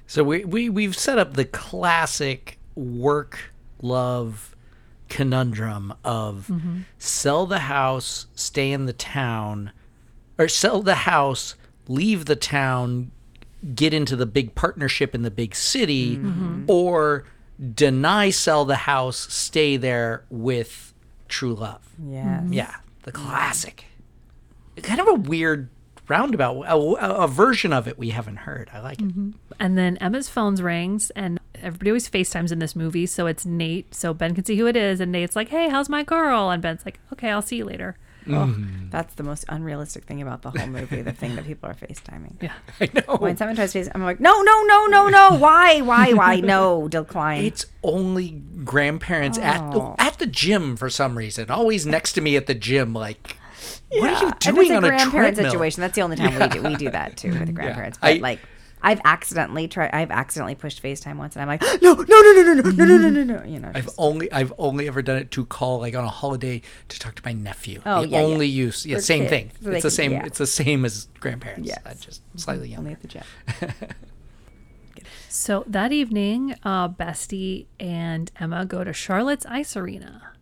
[0.07, 4.56] So we, we we've set up the classic work love
[5.09, 6.81] conundrum of Mm-hmm.
[6.99, 9.73] sell the house, stay in the town,
[10.38, 11.55] or sell the house,
[11.88, 13.11] leave the town,
[13.75, 16.64] get into the big partnership in the big city, Mm-hmm.
[16.69, 17.25] or
[17.75, 20.92] deny sell the house, stay there with
[21.29, 21.88] true love.
[22.07, 22.45] Yes.
[22.51, 23.85] Yeah, the classic.
[24.83, 25.71] Kind of a weird
[26.09, 28.69] roundabout, a, a- a version of it we haven't heard.
[28.73, 29.11] I like it.
[29.59, 33.07] And then Emma's phone rings, and everybody always FaceTimes in this movie.
[33.07, 33.95] So it's Nate.
[33.95, 35.01] So Ben can see who it is.
[35.01, 36.51] And Nate's like, hey, how's my girl?
[36.51, 37.97] And Ben's like, okay, I'll see you later.
[38.29, 38.57] Oh,
[38.90, 41.01] that's the most unrealistic thing about the whole movie.
[41.01, 42.42] the thing that people are FaceTiming.
[42.42, 42.55] Yeah.
[42.81, 43.19] I know.
[43.19, 45.37] When someone tries to face, I'm like, no, no, no, no, no.
[45.38, 46.40] Why, why, why?
[46.40, 47.45] No, decline.
[47.45, 48.31] It's only
[48.64, 49.95] grandparents at Oh.
[50.01, 51.51] at the gym for some reason.
[51.53, 53.37] Always next to me at the gym, like,
[53.90, 55.53] what are you doing it's a on a grandparent treadmill?
[55.53, 55.81] situation.
[55.83, 57.99] That's the only time we do we do that too with the grandparents.
[57.99, 58.40] But I- like,
[58.83, 59.91] I've accidentally tried.
[59.93, 62.85] I've accidentally pushed FaceTime once, and I'm like, no, no, no, no, no, no, no,
[62.85, 63.45] no, no, no, no.
[63.45, 66.09] You know, I've just- only I've only ever done it to call like on a
[66.09, 67.81] holiday to talk to my nephew.
[67.87, 68.25] Oh, the yeah, yeah.
[68.27, 69.51] only use, yeah, For same kids, thing.
[69.62, 70.12] so it's the can- same.
[70.12, 70.25] yeah.
[70.27, 71.67] It's the same as grandparents.
[71.69, 71.81] Yes.
[71.85, 72.91] uh, just slightly only younger.
[72.93, 73.97] at the gym.
[75.29, 80.33] So that evening, uh, Bestie and Emma go to Charlotte's Ice Arena.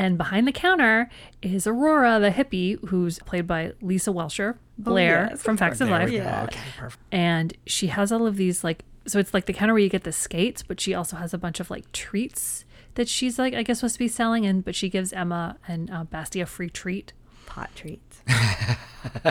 [0.00, 1.10] And behind the counter
[1.42, 5.98] is Aurora, the hippie, who's played by Lisa Whelchel Blair yes, from Facts of There
[5.98, 6.10] Life.
[6.10, 6.44] Yeah.
[6.44, 7.02] Okay, perfect.
[7.12, 10.04] and she has all of these like so it's like the counter where you get
[10.04, 13.62] the skates but she also has a bunch of like treats that she's like i
[13.62, 16.70] guess supposed to be selling and but she gives emma and uh, Bestie a free
[16.70, 17.12] treat
[17.44, 18.22] Pot treats.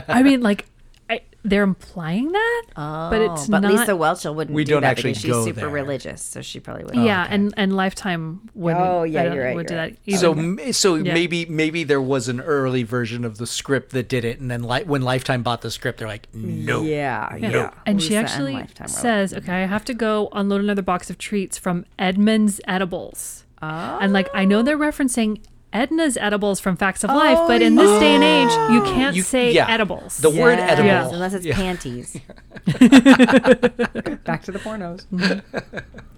[0.07, 0.65] i mean like
[1.09, 4.81] I, they're implying that but it's Oh, but not Lisa Whelchel wouldn't We do don't
[4.83, 5.69] that actually because she's go super there.
[5.69, 6.97] religious, so she probably would.
[6.97, 9.99] Oh, yeah and and lifetime wouldn't Oh, yeah, you're right, would do you're that right.
[10.05, 10.17] either.
[10.19, 11.13] So m so Yeah.
[11.13, 14.63] maybe maybe there was an early version of the script that did it, and then
[14.63, 16.83] li- when Lifetime bought the script, they're like, no.
[16.83, 17.71] Yeah, yeah.
[17.85, 19.01] and she actually Lifetime wrote it.
[19.01, 19.99] says, "Okay, I have to mm-hmm.
[19.99, 25.41] go unload another box of treats from Edmund's Edibles." And like I know they're referencing
[25.71, 29.21] Edna's Edibles from Facts of Life, but in this day and age, you can't You-
[29.21, 29.67] say yeah.
[29.69, 30.17] edibles.
[30.17, 31.13] The word Yes, edible.
[31.13, 31.55] unless it's Yeah.
[31.55, 32.13] panties.
[34.23, 35.05] Back to the pornos.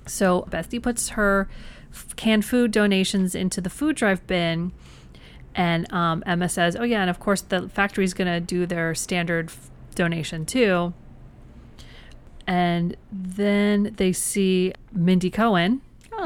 [0.08, 1.50] So Bestie puts her
[1.94, 4.72] f- canned food donations into the food drive bin,
[5.54, 9.48] and um, Emma says, "Oh yeah, and of course the factory's gonna do their standard
[9.50, 10.94] f- donation too."
[12.48, 15.82] And then they see Mindy Cohn,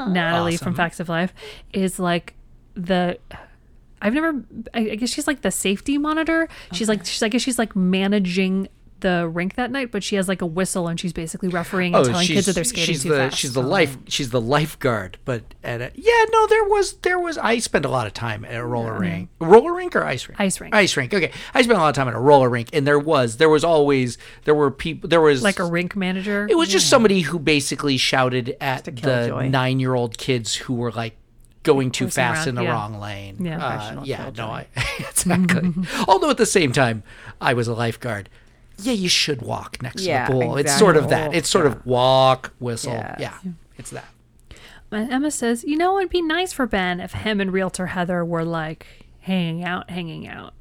[0.07, 1.33] Natalie from Facts of Life,
[1.73, 2.35] is like
[2.75, 3.17] the.
[4.01, 4.43] I've never.
[4.73, 6.47] I guess she's like the safety monitor.
[6.71, 7.05] She's like.
[7.05, 7.23] She's.
[7.23, 8.67] I guess she's like managing.
[9.01, 12.05] the rink that night, but she has like a whistle and she's basically refereeing and
[12.05, 13.37] oh, telling kids that they're skating Oh, she's too the fast.
[13.37, 15.17] she's the um, life she's the lifeguard.
[15.25, 18.45] But at a, yeah, no, there was there was I spent a lot of time
[18.45, 20.73] at a roller rink, roller rink or ice rink, Ice rink.
[20.73, 21.13] ice rink.
[21.13, 23.49] Okay, I spent a lot of time at a roller rink, and there was there
[23.49, 26.47] was always there were people there was like a rink manager.
[26.49, 30.91] It was just somebody who basically shouted at the nine year old kids who were
[30.91, 31.15] like
[31.65, 32.71] going too Cruising fast around, in the yeah.
[32.71, 33.37] wrong lane.
[33.43, 33.57] Yeah.
[33.57, 34.65] Uh, Professional yeah, no, killjoy.
[34.75, 35.73] I, exactly.
[36.07, 37.03] Although at the same time,
[37.41, 38.29] I was a lifeguard.
[38.79, 40.57] Yeah, you should walk next Yeah, to the pool.
[40.57, 41.33] It's sort of that.
[41.33, 42.93] It's sort of walk, whistle.
[42.93, 43.17] Yes.
[43.19, 44.05] Yeah, it's that.
[44.91, 48.23] And Emma says, you know, it'd be nice for Ben if him and realtor Heather
[48.23, 48.85] were like
[49.25, 50.53] hanging out, hanging out.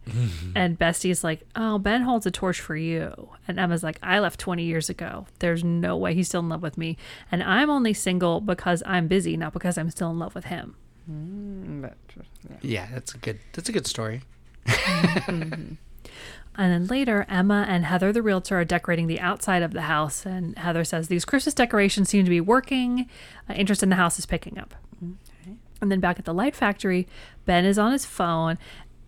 [0.54, 3.28] and Bestie's like, oh, Ben holds a torch for you.
[3.46, 5.26] And Emma's like, I left 20 years ago.
[5.40, 6.96] There's no way he's still in love with me.
[7.30, 10.76] And I'm only single because I'm busy, not because I'm still in love with him.
[11.06, 12.56] But, yeah.
[12.62, 13.38] Yeah, that's a good.
[13.52, 14.22] That's a good story.
[16.56, 20.24] And then later, Emma and Heather, the realtor, are decorating the outside of the house.
[20.24, 23.08] And Heather says, These Christmas decorations seem to be working.
[23.50, 24.74] Uh, interest in the house is picking up.
[25.80, 27.08] And then back at the light factory,
[27.44, 28.56] Ben is on his phone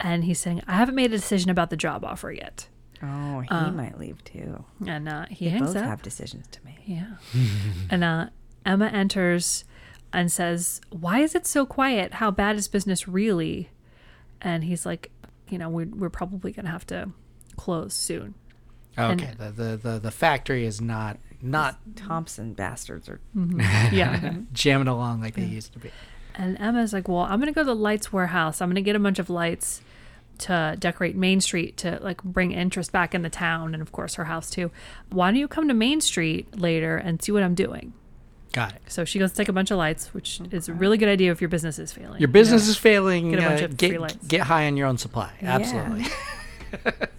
[0.00, 2.68] and he's saying, I haven't made a decision about the job offer yet.
[3.02, 4.64] Oh, he might leave too.
[4.87, 5.85] And uh, he hangs Both up.
[5.85, 6.80] have decisions to make.
[6.85, 7.14] Yeah.
[7.90, 8.26] and uh,
[8.66, 9.64] Emma enters
[10.16, 12.14] and says, Why is it so quiet?
[12.14, 13.68] How bad is business really?
[14.40, 15.11] And he's like,
[15.48, 17.11] You know, we're, we're probably going to have to
[17.57, 18.35] close soon.
[18.98, 23.20] Okay, the, the the the factory is not not Thompson bastards are.
[23.37, 23.61] Mm-hmm.
[23.94, 24.37] Yeah.
[24.55, 25.90] jamming along like they used to be.
[26.35, 28.62] And Emma's like, "Well, I'm gonna go to the lights warehouse.
[28.62, 29.83] I'm gonna get a bunch of lights
[30.38, 34.14] to decorate Main Street to like bring interest back in the town, and of course
[34.14, 34.70] her house too.
[35.11, 37.92] Why don't you come to Main Street later and see what I'm doing?"
[38.57, 38.81] Got it.
[38.88, 41.31] So she goes to take a bunch of lights, which is a really good idea
[41.31, 42.19] if your business is failing.
[42.19, 43.33] Your business is failing.
[43.33, 44.27] Get a bunch uh, of free lights.
[44.27, 45.31] get high on your own supply.
[45.42, 46.07] Absolutely.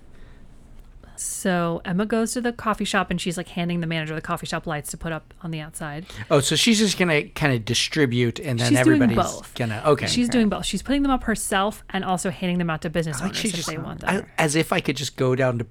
[1.48, 4.46] So Emma goes to the coffee shop and she's like handing the manager the coffee
[4.46, 6.06] shop lights to put up on the outside.
[6.30, 9.54] Oh, so she's just gonna kind of distribute, and then She's doing everybody's both.
[9.56, 10.08] gonna okay.
[10.08, 10.66] She's doing both.
[10.66, 13.56] She's putting them up herself and also handing them out to business owners she if
[13.56, 14.26] just they want I, them.
[14.38, 15.68] as if I could just go down to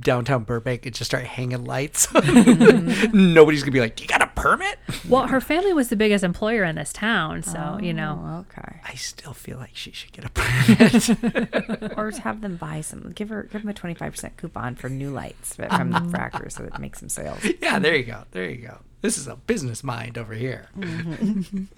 [0.00, 2.06] downtown Burbank and just start hanging lights.
[3.12, 4.78] Nobody's gonna be like, "You got a permit?"
[5.08, 8.20] well, her family was the biggest employer in this town, so you know.
[8.22, 8.80] Oh, okay.
[8.84, 11.92] I still feel like she should get a permit.
[11.98, 13.12] or have them buy some.
[13.12, 16.12] Give her, give them a twenty five percent coupon for new lights from the um.
[16.12, 17.44] fractor, so it makes some sales.
[17.60, 18.24] yeah, there you go.
[18.32, 18.78] There you go.
[19.00, 20.68] This is a business mind over here.
[20.78, 21.64] Mm-hmm.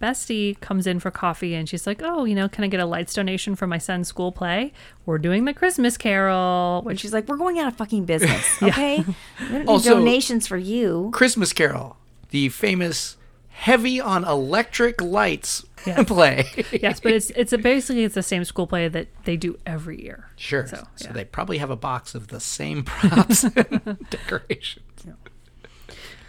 [0.00, 2.86] Bestie comes in for coffee and she's like, "Oh, you know, can I get a
[2.86, 4.72] lights donation for my son's school play?
[5.06, 8.46] We're doing the Christmas Carol." And Which she's like, "We're going out of fucking business,
[8.62, 9.04] okay?
[9.52, 11.96] We Also- donations for you." Christmas Carol,
[12.30, 13.16] the famous
[13.48, 16.04] heavy on electric lights Yes.
[16.08, 16.44] play.
[16.80, 20.00] yes, but it's it's a, basically it's the same school play that they do every
[20.02, 20.28] year.
[20.36, 20.66] Sure.
[20.66, 21.12] So, So, yeah.
[21.12, 25.06] they probably have a box of the same props and decorations.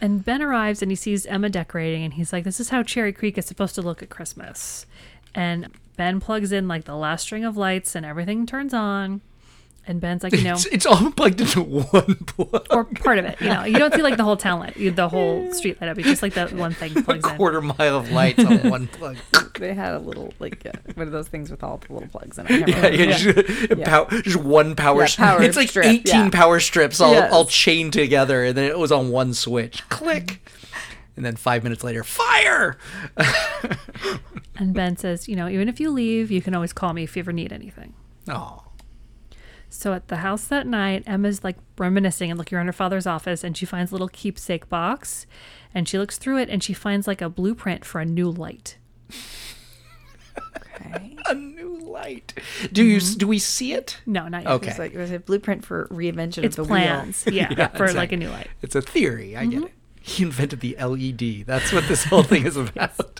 [0.01, 3.11] And Ben arrives and he sees Emma decorating and he's like, "This is how Cherry
[3.11, 4.85] Creek is supposed to look at Christmas."
[5.35, 9.21] And Ben plugs in like the last string of lights and everything turns on.
[9.89, 12.67] And Ben's like, you know, It's, it's all plugged into one plug.
[12.69, 13.41] or part of it.
[13.41, 15.97] You know, you don't see like the whole town light, the whole street light up.
[15.97, 17.35] It's just like that one thing plugs in.
[17.37, 19.17] quarter mile of lights on one plug.
[19.57, 22.37] They had a little like uh, one of those things with all the little plugs
[22.37, 22.51] in it.
[22.51, 22.75] I can't Yeah,
[23.17, 23.41] remember.
[23.41, 25.27] yeah, Just, pow- just one power Yeah, strip.
[25.27, 26.29] power It's like strip, 18 yeah.
[26.29, 27.33] power strips all, Yes.
[27.33, 29.89] all chained together, and then it was on one switch.
[29.89, 30.47] Click.
[31.15, 32.77] And then five minutes later, fire!
[34.55, 37.15] And Ben says, you know, even if you leave, you can always call me if
[37.15, 37.93] you ever need anything.
[38.27, 38.63] Oh.
[39.69, 43.43] So at the house that night, Emma's like reminiscing and looking around her father's office,
[43.43, 45.25] and she finds a little keepsake box,
[45.73, 48.77] and she looks through it, and she finds like a blueprint for a new light.
[50.75, 51.15] Okay.
[51.29, 52.33] A new light.
[52.71, 53.99] Do you do we see it?
[54.07, 54.51] No, not yet.
[54.53, 54.69] Okay.
[54.69, 57.35] It's like it was a blueprint for reinvention It's of the plans, wheel.
[57.35, 58.47] yeah, for like a new light.
[58.63, 59.37] It's a theory.
[59.37, 59.49] I Mm-hmm.
[59.59, 59.73] get it.
[60.01, 61.45] He invented the LED.
[61.45, 63.19] That's what this whole thing is about.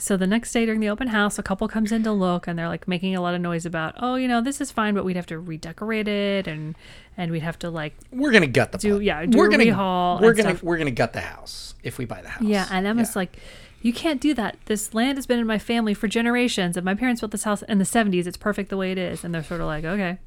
[0.00, 2.58] So the next day during the open house, a couple comes in to look, and
[2.58, 5.04] they're like making a lot of noise about, oh, you know, this is fine, but
[5.04, 6.74] we'd have to redecorate it, and
[7.16, 9.02] and we'd have to like We're gonna gut the Do- plug.
[9.04, 10.62] yeah, do we're a gonna rehaul we're gonna stuff.
[10.62, 12.42] we're gonna gut the house if we buy the house.
[12.42, 13.20] Yeah, and Emma's Yeah.
[13.20, 13.36] like,
[13.82, 14.56] you can't do that.
[14.66, 17.62] This land has been in my family for generations, and my parents built this house
[17.62, 18.26] in the 70s.
[18.26, 19.24] It's perfect the way it is.
[19.24, 20.18] And they're sort of like, okay.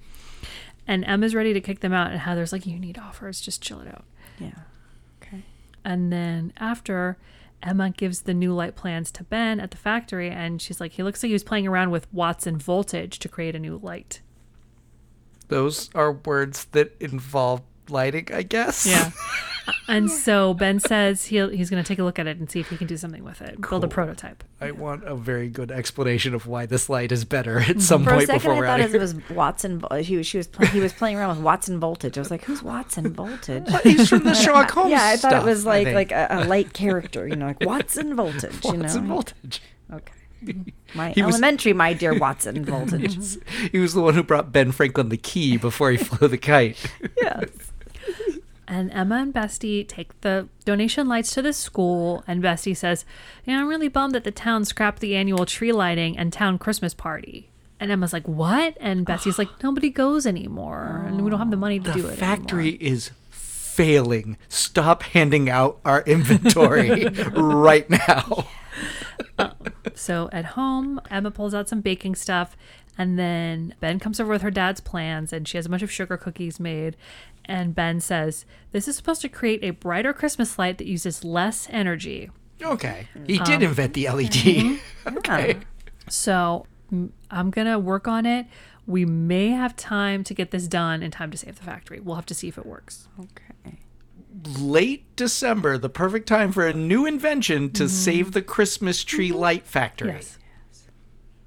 [0.88, 3.40] And Emma's ready to kick them out, and Heather's like, you need offers.
[3.42, 4.06] Just chill it out.
[4.40, 4.52] Yeah.
[5.22, 5.44] Okay.
[5.86, 7.18] And then after,
[7.64, 11.04] Emma gives the new light plans to Ben at the factory, and she's like, he
[11.04, 14.22] looks like he was playing around with watts and voltage to create a new light.
[15.48, 18.86] those are words that involve lighting, I guess.
[18.86, 19.12] Yeah.
[19.88, 22.60] And so Ben says he'll, he's going to take a look at it and see
[22.60, 24.44] if he can do something with it, build a prototype.
[24.60, 28.12] I want a very good explanation of why this light is better at some For
[28.12, 29.84] a point second, before I we're thought out of it was Watson.
[30.02, 32.18] He was, she was play, he was playing around with Watson Voltage.
[32.18, 35.44] I was like, "Who's Watson Voltage?" He's from the Sherlock Holmes yeah, I thought stuff,
[35.44, 38.64] it was like like a, a light character, you know, like Watson Voltage.
[38.66, 39.62] you Watson know, Voltage.
[39.92, 40.14] okay.
[40.96, 43.38] My He was- elementary, my dear Watson Voltage.
[43.72, 46.78] He was the one who brought Ben Franklin the key before he flew the kite.
[47.22, 47.48] yes.
[48.74, 53.06] And Emma and Bestie take the donation lights to the school, and Bestie says,
[53.46, 56.96] "Yeah, I'm really bummed that the town scrapped the annual tree lighting and town Christmas
[56.96, 61.52] party." And Emma's like, "What?" And Bestie's like, "Nobody goes anymore, and we don't have
[61.52, 64.38] the money to The do it." The factory is failing.
[64.50, 67.06] Stop handing out our inventory
[67.36, 68.48] right now.
[69.38, 69.54] Um,
[69.94, 72.58] so at home, Emma pulls out some baking stuff,
[72.98, 75.92] and then Ben comes over with her dad's plans, and she has a bunch of
[75.92, 76.96] sugar cookies made.
[77.46, 81.68] And Ben says, This is supposed to create a brighter Christmas light that uses less
[81.72, 82.30] energy.
[82.62, 83.08] Okay.
[83.28, 84.32] He Um, did invent the LED.
[84.32, 85.18] mm-hmm.
[85.18, 85.58] okay.
[86.10, 88.46] So mm, I'm going to work on it.
[88.86, 92.00] We may have time to get this done in time to save the factory.
[92.00, 93.08] We'll have to see if it works.
[93.20, 93.78] Okay.
[94.60, 99.66] Late December, the perfect time for a new invention to save the Christmas tree light
[99.66, 100.12] factory.
[100.14, 100.38] Yes.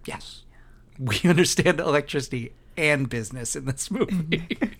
[0.06, 0.42] Yes.
[0.98, 4.48] We understand electricity and business in this movie.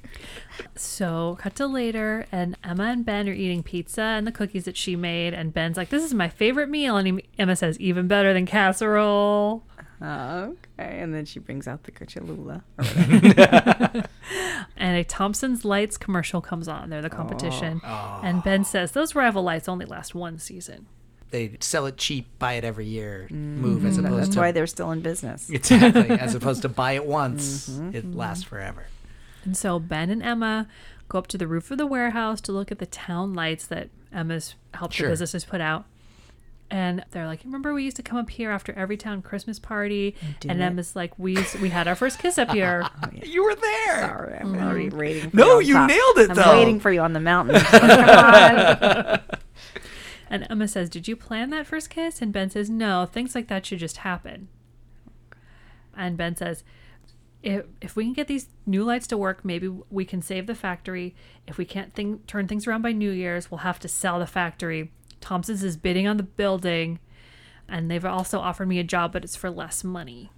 [0.74, 4.76] So, cut to later, and Emma and Ben are eating pizza and the cookies that
[4.76, 5.35] she made.
[5.35, 6.96] And Ben's like, This is my favorite meal.
[6.96, 9.64] And he, Emma says, Even better than casserole.
[10.00, 11.00] Oh, okay.
[11.00, 12.64] And then she brings out the Cholula.
[12.79, 14.02] or.
[14.79, 16.90] And a Thompson's Lights commercial comes on.
[16.90, 17.16] They're the oh.
[17.16, 17.81] competition.
[17.83, 18.20] Oh.
[18.22, 20.87] And Ben says, Those rival lights only last one season.
[21.30, 23.60] They sell it cheap, buy it every year, mm-hmm.
[23.60, 25.50] move as opposed to That's to why they're still in business.
[25.50, 27.68] exactly as opposed to buy it once.
[27.68, 28.18] Mm-hmm, it mm-hmm.
[28.18, 28.86] lasts forever.
[29.44, 30.68] And so Ben and Emma
[31.08, 33.90] go up to the roof of the warehouse to look at the town lights that
[34.12, 35.06] Emma's helped Sure.
[35.08, 35.84] the businesses put out.
[36.68, 40.16] And they're like, "Remember, we used to come up here after every town Christmas party."
[40.40, 40.64] do And it.
[40.64, 44.00] Emma's like, "We used- we had our first kiss up here." Oh, you were there.
[44.00, 45.30] Sorry, I'm already waiting.
[45.30, 45.88] For No, you, on you top.
[45.90, 46.58] nailed it, I'm though.
[46.58, 47.60] waiting for you on the mountain.
[47.60, 49.20] Come on.
[50.28, 53.48] And Emma says, "Did you plan that first kiss?" And Ben says, "No, things like
[53.48, 54.48] that should just happen."
[55.96, 56.62] And Ben says,
[57.46, 60.54] if, if we can get these new lights to work, maybe we can save the
[60.54, 61.14] factory.
[61.46, 64.26] If we can't think, turn things around by New Year's, we'll have to sell the
[64.26, 64.90] factory.
[65.20, 66.98] Thompson's is bidding on the building,
[67.68, 70.30] and they've also offered me a job, but it's for less money.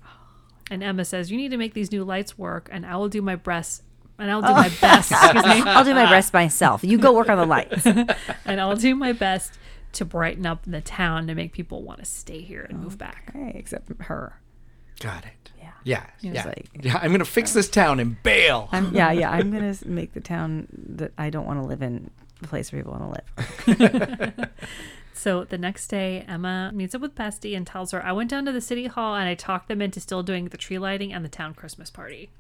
[0.70, 3.22] And Emma says, "You need to make these new lights work, and I will do
[3.22, 3.85] my best,
[4.18, 5.11] and I'll do oh my best.
[5.11, 6.85] Excuse me, I'll do my best myself.
[6.85, 7.87] You go work on the lights.
[8.44, 9.59] and I'll do my best
[9.92, 13.33] to brighten up the town to make people want to stay here and move back."
[13.35, 14.40] Okay, except her.
[15.01, 15.51] Got it.
[15.61, 15.70] Yeah.
[15.85, 16.01] Yeah.
[16.22, 16.44] was Yeah.
[16.46, 16.98] like- yeah.
[17.01, 18.68] I'm gonna fix this town and bail.
[18.72, 19.31] I'm, yeah, yeah.
[19.31, 22.83] I'm gonna make the town that I don't want to live in the place where
[22.83, 23.22] people want
[23.66, 24.48] to live.
[25.14, 28.44] So the next day, Emma meets up with Bestie and tells her, I went down
[28.44, 31.24] to the city hall and I talked them into still doing the tree lighting and
[31.24, 32.31] the town Christmas party.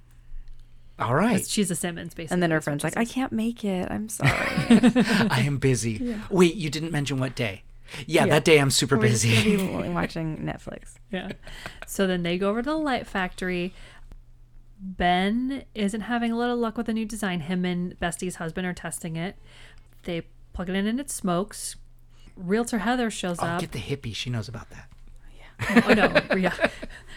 [0.98, 1.46] All right.
[1.46, 2.34] She's a Simmons, basically.
[2.34, 3.88] And then her friend's like, I can't make it.
[3.90, 4.30] I'm sorry.
[4.30, 6.16] I am busy.
[6.30, 7.62] Wait, you didn't mention what day.
[8.06, 9.56] Yeah, that day I'm super We're just busy.
[9.56, 10.94] gonna be watching Netflix.
[11.10, 11.32] Yeah.
[11.86, 13.72] So then they go over to the light factory.
[14.78, 17.40] Ben isn't having a lot of luck with the new design.
[17.40, 19.36] Him and Bestie's husband are testing it.
[20.02, 21.76] They plug it in and it smokes.
[22.36, 23.60] Realtor Heather shows oh, up.
[23.62, 24.14] get the hippie.
[24.14, 24.90] She knows about that.
[25.38, 25.82] Yeah.
[25.86, 26.68] oh no, yeah.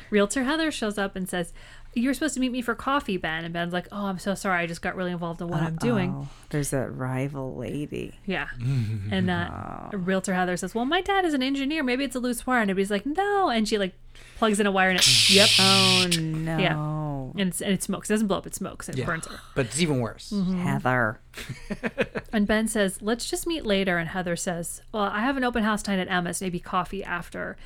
[0.10, 1.52] Realtor Heather shows up and says,
[1.94, 4.34] "You were supposed to meet me for coffee, Ben." And Ben's like, "Oh, I'm so
[4.36, 4.64] sorry.
[4.64, 8.14] I just got really involved in what I'm doing." Oh, there's that rival lady.
[8.26, 8.48] Yeah.
[9.12, 11.84] And uh, Realtor Heather says, "Well, my dad is an engineer.
[11.84, 13.94] Maybe it's a loose wire." And everybody's like, "No." And she like
[14.38, 15.50] plugs in a wire and it, yep.
[15.60, 17.42] Oh no, Yeah.
[17.42, 18.10] And, it's, and it smokes.
[18.10, 18.46] It doesn't blow up.
[18.48, 19.06] It smokes and it Yeah.
[19.06, 19.40] burns her.
[19.56, 20.32] But it's even worse.
[20.32, 20.60] Mm-hmm.
[20.62, 21.20] Heather.
[22.34, 25.64] And Ben says, "Let's just meet later." And Heather says, "Well, I have an open
[25.64, 26.42] house tonight at Emma's.
[26.42, 27.58] Maybe coffee after."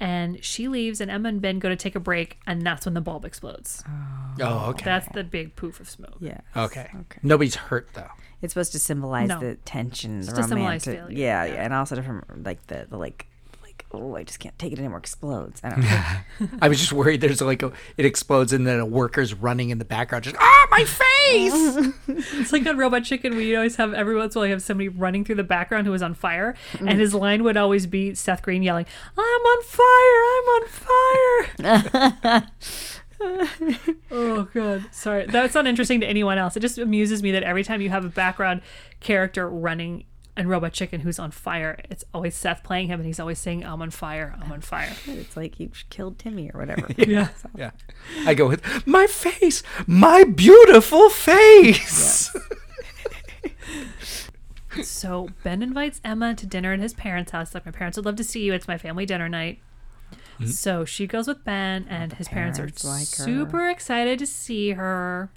[0.00, 2.94] And she leaves, and Emma and Ben go to take a break, and that's when
[2.94, 3.84] the bulb explodes.
[3.86, 3.92] Oh,
[4.40, 4.84] oh okay.
[4.84, 6.16] That's the big poof of smoke.
[6.20, 6.40] Yeah.
[6.56, 6.88] okay.
[6.92, 7.20] Okay.
[7.22, 8.08] Nobody's hurt though.
[8.42, 9.38] It's supposed to symbolize No.
[9.38, 10.94] the tension, the to symbolize romantic.
[10.96, 11.52] failure, Yeah, yeah.
[11.52, 13.26] yeah, and also from like the, the like like
[13.92, 15.60] oh I just can't take it anymore explodes.
[15.64, 15.80] I don't
[16.50, 16.58] know.
[16.62, 19.78] I was just worried there's like a it explodes and then a worker's running in
[19.78, 21.92] the background just ah my face.
[22.40, 24.62] It's like on Robot Chicken, we always have every once in a while you have
[24.62, 28.14] somebody running through the background who is on fire, and his line would always be
[28.14, 30.22] Seth Green yelling, "I'm on fire!
[30.36, 31.82] I'm on
[32.42, 32.50] fire!"
[34.10, 35.26] oh god, sorry.
[35.26, 36.56] That's not interesting to anyone else.
[36.56, 38.62] It just amuses me that every time you have a background
[39.00, 40.04] character running
[40.40, 43.64] in Robot Chicken who's on fire, it's always Seth playing him, and he's always saying,
[43.64, 44.34] "I'm on fire!
[44.40, 46.88] I'm on fire!" it's like he killed Timmy or whatever.
[46.96, 47.28] yeah.
[47.34, 47.50] so.
[47.56, 47.70] yeah.
[48.26, 52.32] I go with my face, my beautiful face.
[54.82, 57.54] so Ben invites Emma to dinner at his parents' house.
[57.54, 58.54] Like, my parents would love to see you.
[58.54, 59.60] It's my family dinner night.
[60.12, 60.46] Mm-hmm.
[60.46, 63.24] So she goes with Ben, and his parents, parents are like her.
[63.24, 65.30] super excited to see her.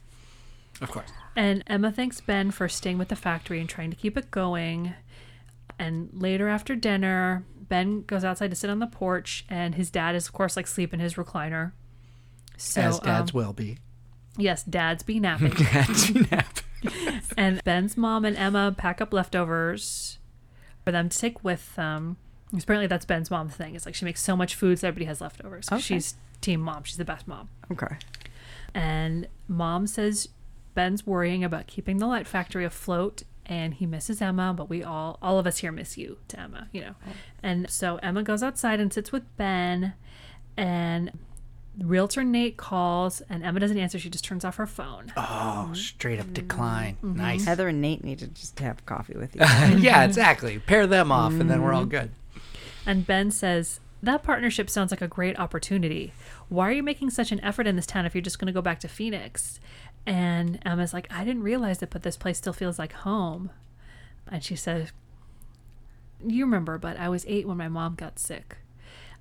[0.79, 1.11] Of course.
[1.35, 4.93] And Emma thanks Ben for staying with the factory and trying to keep it going.
[5.79, 10.15] And later after dinner, Ben goes outside to sit on the porch, and his dad
[10.15, 11.71] is, of course, like sleep in his recliner.
[12.57, 13.79] So, As dads um, will be.
[14.37, 15.51] yes, dad's be napping.
[15.51, 16.59] Dads be nap.
[17.37, 20.19] and Ben's mom and Emma pack up leftovers
[20.85, 22.17] for them to take with them.
[22.55, 23.73] Apparently, that's Ben's mom's thing.
[23.73, 25.67] It's like she makes so much food, so everybody has leftovers.
[25.71, 25.81] Okay.
[25.81, 26.83] She's team mom.
[26.83, 27.49] She's the best mom.
[27.71, 27.95] Okay.
[28.75, 30.29] And mom says
[30.73, 35.17] Ben's worrying about keeping the light factory afloat and he misses Emma, but we all
[35.21, 36.95] all of us here miss you to Emma, you know.
[37.41, 39.93] And so Emma goes outside and sits with Ben
[40.55, 41.11] and
[41.79, 45.11] realtor Nate calls and Emma doesn't answer, she just turns off her phone.
[45.17, 46.95] Oh, straight up decline.
[46.95, 47.17] Mm-hmm.
[47.17, 47.45] Nice.
[47.45, 49.41] Heather and Nate need to just have coffee with you.
[49.79, 50.59] yeah, exactly.
[50.59, 52.11] Pair them off, and then we're all good.
[52.85, 56.13] And Ben says, That partnership sounds like a great opportunity.
[56.49, 58.53] Why are you making such an effort in this town if you're just going to
[58.53, 59.59] go back to Phoenix?
[60.05, 63.51] And Emma's like, I didn't realize it, but this place still feels like home.
[64.29, 64.91] And she says,
[66.25, 68.57] You remember, but I was eight when my mom got sick.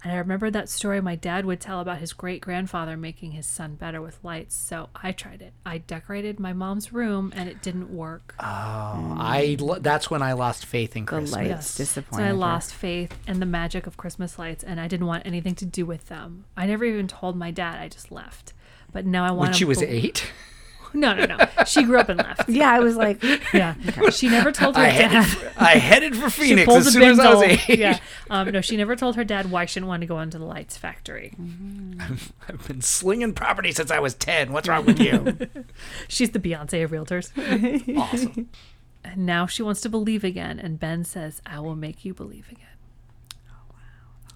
[0.05, 3.47] And I remember that story my dad would tell about his great grandfather making his
[3.47, 4.57] son better with lights.
[4.57, 5.53] So I tried it.
[5.65, 8.35] I decorated my mom's room and it didn't work.
[8.41, 11.33] Oh, I lo- that's when I lost faith in The Christmas.
[11.33, 11.77] lights Yes.
[11.77, 12.23] disappointed.
[12.23, 12.33] So I her.
[12.35, 15.87] lost faith in the magic of Christmas lights, and I didn't want anything to do
[15.87, 16.47] with them.
[16.57, 17.79] I never even told my dad.
[17.79, 18.55] I just left.
[18.93, 19.51] But now I want.
[19.51, 20.29] When she was eight,
[20.95, 21.39] No, no, no.
[21.67, 22.49] She grew up and left.
[22.49, 23.23] Yeah, I was like,
[23.53, 23.75] Yeah.
[24.11, 25.27] She never told her I headed, dad.
[25.27, 27.63] for, I headed for She Phoenix pulled as a soon as I was bingo.
[27.69, 27.79] eight.
[27.79, 27.99] Yeah.
[28.31, 30.47] Um, no, she never told her dad why she didn't want to go into the
[30.47, 31.35] lights factory.
[32.49, 34.53] I've been slinging property since I was ten.
[34.53, 35.37] What's wrong with you?
[36.09, 37.31] She's the Beyonce of realtors.
[37.99, 38.49] awesome.
[39.05, 42.47] And now she wants to believe again, and Ben says, "I will make you believe
[42.51, 42.67] again."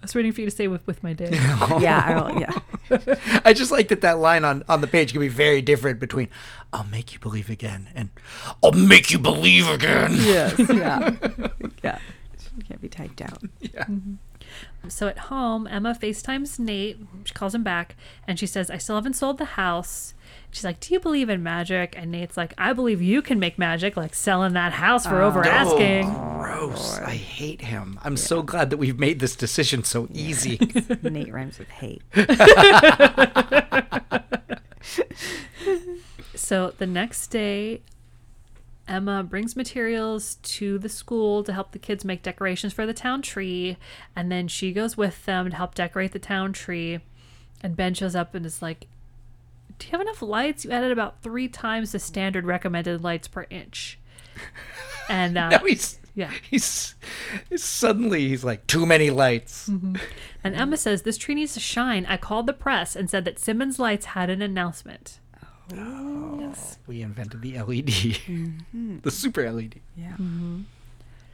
[0.07, 1.31] I was waiting for you to say with with my day.
[1.81, 3.41] yeah, I don't, yeah.
[3.45, 6.29] I just like that that line on, on the page can be very different between
[6.73, 8.11] "I'll make you believe again" and
[8.63, 11.17] "I'll make you believe again." Yes, yeah,
[11.83, 11.99] yeah.
[12.57, 13.43] It can't be typed out.
[13.61, 13.85] Yeah.
[13.87, 14.15] Mm-hmm.
[14.89, 16.99] So at home, Emma FaceTimes Nate.
[17.25, 17.97] She calls him back
[18.29, 20.15] and she says, I still haven't sold the house.
[20.57, 21.95] She's like, Do you believe in magic?
[21.99, 25.27] And Nate's like, I believe you can make magic, like selling that house for oh.
[25.27, 26.07] over asking.
[26.09, 26.99] Oh, gross.
[26.99, 28.01] I hate him.
[28.03, 30.59] I'm so glad that we've made this decision so easy.
[31.03, 32.03] Nate rhymes with hate.
[36.47, 37.83] So the next day,
[38.87, 43.21] Emma brings materials to the school to help the kids make decorations for the town
[43.21, 43.77] tree.
[44.15, 47.01] And then she goes with them to help decorate the town tree.
[47.63, 48.87] And Ben shows up and is like,
[49.79, 50.65] Do you have enough lights?
[50.65, 53.99] You added about three times the standard recommended lights per inch.
[55.09, 56.31] And uh, now he's yeah.
[56.51, 56.95] he's
[57.55, 59.69] suddenly he's like too many lights.
[59.69, 59.97] Mm-hmm.
[60.43, 62.07] And Emma says, This tree needs to shine.
[62.07, 65.21] I called the press and said that Simmons Lights had an announcement.
[65.75, 66.39] Oh.
[66.41, 66.79] yes.
[66.87, 68.99] We invented the LED, mm-hmm.
[69.03, 69.81] the super LED.
[69.97, 70.63] Yeah, mm-hmm.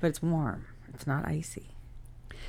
[0.00, 0.66] but it's warm.
[0.94, 1.68] It's not icy.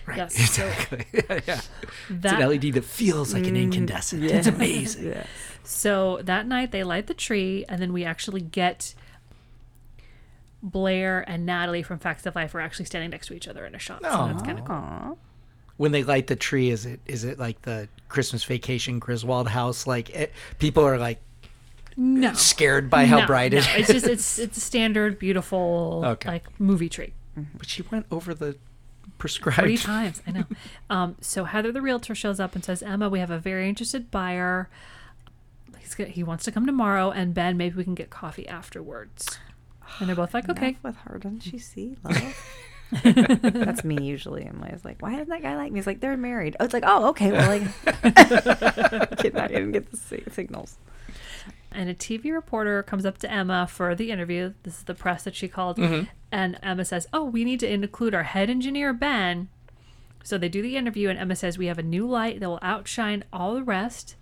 [0.06, 0.18] Right.
[0.18, 1.06] Yes, so Exactly.
[1.14, 1.62] yeah, yeah.
[2.10, 4.24] It's an LED that feels like an mm, incandescent.
[4.24, 5.08] It's amazing.
[5.08, 5.26] Yeah.
[5.64, 8.94] So that night they light the tree, and then we actually get
[10.62, 13.76] Blair and Natalie from Facts of Life are actually standing next to each other in
[13.76, 14.02] a shot.
[14.04, 14.76] So that's kind of cool.
[14.76, 15.14] Aw.
[15.78, 19.88] When they light the tree, is it is it like the Christmas Vacation Griswold house?
[19.88, 21.20] Like it, people are like
[21.98, 23.90] No, scared by how No, bright it no, is.
[23.90, 26.30] It's just it's it's a standard, beautiful Okay.
[26.30, 27.14] like movie tree.
[27.58, 28.60] But she went over the Three
[29.18, 29.78] prescribed.
[29.84, 30.44] times, I know.
[30.90, 34.12] Um, so Heather, the realtor, shows up and says, "Emma, we have a very interested
[34.12, 34.70] buyer.
[35.84, 39.38] He's go- he wants to come tomorrow, and Ben, maybe we can get coffee afterwards."
[40.00, 42.36] And they're both like, "Okay." Enough with her, doesn't she see love?
[43.04, 44.44] That's me usually.
[44.44, 45.80] And I'm always like, why doesn't that guy like me?
[45.80, 46.56] He's like, they're married.
[46.60, 47.32] Oh, it's like, oh, okay.
[47.32, 47.64] Well, like,
[49.18, 49.98] Kidding, I didn't get the
[50.32, 50.78] signals.
[51.72, 54.54] and a TV reporter comes up to Emma for the interview.
[54.62, 55.78] This is the press that she called.
[55.78, 56.04] Mm-hmm.
[56.32, 59.50] And Emma says, Oh, we need to include our head engineer, Ben.
[60.24, 62.60] So they do the interview, and Emma says, We have a new light that will
[62.62, 64.16] outshine all the rest.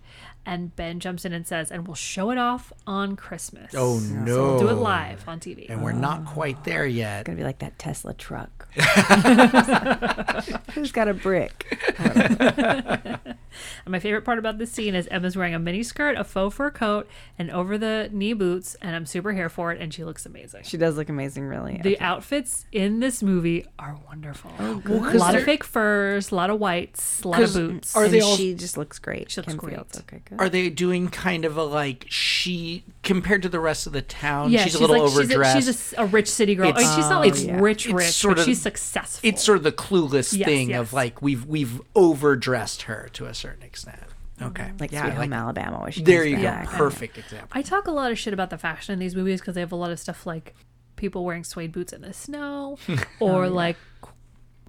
[0.44, 3.72] And Ben jumps in and says, And we'll show it off on Christmas.
[3.76, 4.42] Oh So no!
[4.42, 5.70] we'll do it live on TV.
[5.70, 7.20] and we're not quite there yet.
[7.20, 8.68] It's gonna be like that Tesla truck.
[10.74, 11.78] Who's got a brick?
[13.84, 16.54] And my favorite part about this scene is Emma's wearing a mini skirt, a faux
[16.56, 20.04] fur coat, and over the knee boots, and I'm super here for it, and she
[20.04, 20.62] looks amazing.
[20.64, 21.80] She does look amazing, really.
[21.82, 24.50] The outfits in this movie are wonderful.
[24.58, 24.80] Well, a
[25.12, 27.96] 'cause lot of fake furs, a lot of whites, a lot of 'Cause boots.
[27.96, 28.36] Are they all?
[28.36, 29.30] she just looks great.
[29.30, 29.74] She looks Kim great.
[29.74, 29.98] Fields.
[30.00, 30.40] Okay, good.
[30.40, 34.50] Are they doing kind of a like she compared to the rest of the town,
[34.50, 35.56] Yeah, she's, a little like, overdressed.
[35.56, 36.68] She's a, she's a, s- a rich city girl.
[36.68, 37.60] I mean, she's not like Oh, yeah.
[37.60, 39.28] rich, It's rich, sort but of- she's successful.
[39.28, 40.80] it's sort of the clueless Yes, thing yes.
[40.80, 43.98] of like we've we've overdressed her to a certain extent.
[44.38, 44.44] Mm-hmm.
[44.44, 45.80] Okay, Like yeah, Sweet like- Alabama.
[45.80, 46.68] Where she there comes you go, back.
[46.68, 47.48] perfect example.
[47.52, 49.72] I talk a lot of shit about the fashion in these movies because they have
[49.72, 50.54] a lot of stuff like
[50.96, 52.78] people wearing suede boots in the snow,
[53.20, 53.76] or oh, like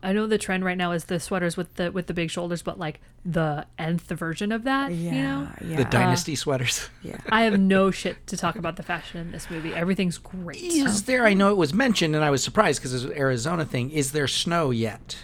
[0.04, 2.62] I know the trend right now is the sweaters with the with the big shoulders,
[2.62, 4.92] but like the nth version of that.
[4.92, 5.78] Yeah, You know, yeah.
[5.78, 6.90] The dynasty uh, sweaters.
[7.04, 7.18] yeah.
[7.30, 9.74] I have no shit to talk about the fashion in this movie.
[9.74, 10.62] Everything's great.
[10.62, 11.26] Is there?
[11.26, 13.92] I know it was mentioned, and I was surprised because it's an Arizona thing.
[13.92, 15.18] Is there snow yet?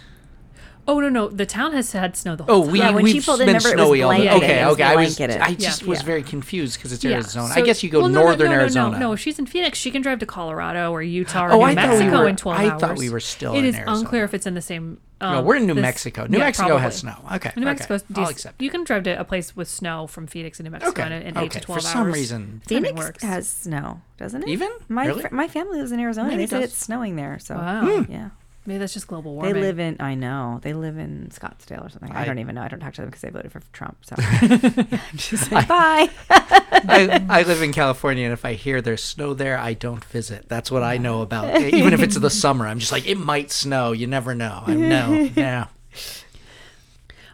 [0.88, 2.72] Oh no, no, the town has had snow the whole Oh, time.
[2.72, 4.42] we Yeah, when she we've pulled in, been remember, it was snowy all the blanketed.
[4.42, 4.82] Okay, It was okay.
[4.82, 5.40] I was blanketed.
[5.42, 5.88] I just Yeah.
[5.88, 6.04] was Yeah.
[6.04, 7.54] very confused because it's Yeah, Arizona.
[7.54, 8.90] so- I guess you go well, no, no, northern no, no, Arizona.
[8.92, 11.56] No, no, if she's in Phoenix, she can drive to Colorado or Utah or Oh,
[11.58, 12.80] New I thought we Mexico were- in twelve I hours.
[12.80, 13.98] thought we were still It in is Arizona.
[13.98, 14.98] unclear if it's in the same.
[15.22, 16.26] Um, No, we're in New this- Mexico.
[16.26, 17.22] New yeah, Mexico has probably.
[17.22, 17.34] snow.
[17.36, 17.70] Okay, New okay.
[17.72, 18.62] Mexico's I'll accept.
[18.62, 21.22] You can drive to a place with snow from Phoenix into New Mexico Okay, in,
[21.22, 21.60] in eight okay.
[21.60, 21.92] to twelve For hours.
[21.92, 23.22] some reason, Timing Phoenix works.
[23.22, 24.48] has snow, doesn't it?
[24.48, 24.70] Even?
[24.88, 25.20] my Really?
[25.22, 26.28] fr- my family lives in Arizona.
[26.28, 26.70] Maybe they it said does.
[26.70, 27.38] it's snowing there.
[27.38, 28.06] So Wow.
[28.08, 28.30] yeah,
[28.70, 29.54] Maybe that's just global warming.
[29.54, 29.96] they live in.
[29.98, 32.12] I know they live in Scottsdale or something.
[32.12, 32.62] I, I- don't even know.
[32.62, 33.96] I don't talk to them because they voted for Trump.
[34.02, 36.08] So I'm just like, bye.
[36.30, 40.48] I, I live in California, and if I hear there's snow there, I don't visit.
[40.48, 41.60] That's what I know about.
[41.60, 43.90] Even if it's the summer, I'm just like, it might snow.
[43.92, 44.62] You never know.
[44.66, 45.30] I know.
[45.36, 45.66] Yeah.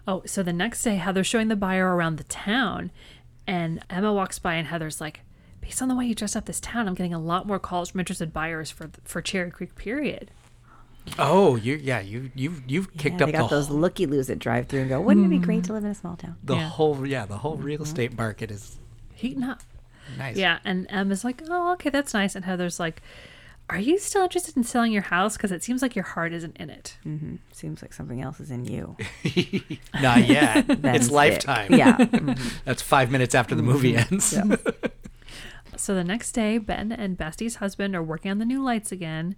[0.08, 2.90] Oh, so the next day, Heather's showing the buyer around the town,
[3.46, 5.20] and Emma walks by, and Heather's like,
[5.60, 7.90] "Based on the way you dress up this town, I'm getting a lot more calls
[7.90, 9.74] from interested buyers for for Cherry Creek.
[9.74, 10.30] Period."
[11.18, 14.26] Oh, you yeah you you you've kicked Yeah, up they got the those looky loos
[14.26, 15.00] that drive through and go.
[15.00, 16.36] Wouldn't it be great to live in a small town?
[16.42, 16.68] the Yeah.
[16.68, 18.78] whole yeah the whole real estate market is
[19.14, 19.62] Heating up.
[20.18, 20.36] nice.
[20.36, 23.00] Yeah, and Emma's like, "Oh, okay, that's nice," and Heather's like,
[23.70, 25.36] "Are you still interested in selling your house?
[25.38, 28.50] Because it seems like your heart isn't in it." hmm Seems like something else is
[28.50, 28.96] in you.
[30.02, 30.66] Not yet.
[30.82, 31.12] That's it's it.
[31.12, 31.72] lifetime.
[31.74, 31.96] Yeah.
[32.16, 32.38] Mhm.
[32.66, 34.36] That's five minutes after the movie ends.
[35.76, 39.36] So the next day, Ben and Bestie's husband are working on the new lights again.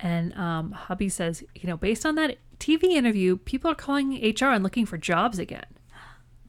[0.00, 4.46] And um, hubby says, you know, based on that TV interview, people are calling HR
[4.46, 5.66] and looking for jobs again.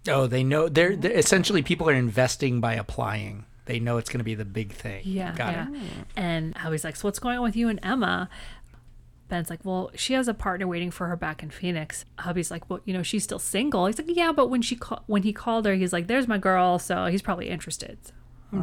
[0.07, 3.45] Oh, they know they're, they're essentially people are investing by applying.
[3.65, 5.01] They know it's going to be the big thing.
[5.05, 5.35] Yeah.
[5.35, 5.67] got yeah.
[5.69, 5.81] it.
[6.15, 8.29] And hubby's like, so what's going on with you and Emma?
[9.27, 12.03] Ben's like, well, she has a partner waiting for her back in Phoenix.
[12.17, 13.85] Hubby's like, well, you know, she's still single.
[13.85, 16.39] He's like, yeah, but when she call- when he called her, he's like, there's my
[16.39, 17.99] girl, so he's probably interested.
[18.51, 18.59] Yeah,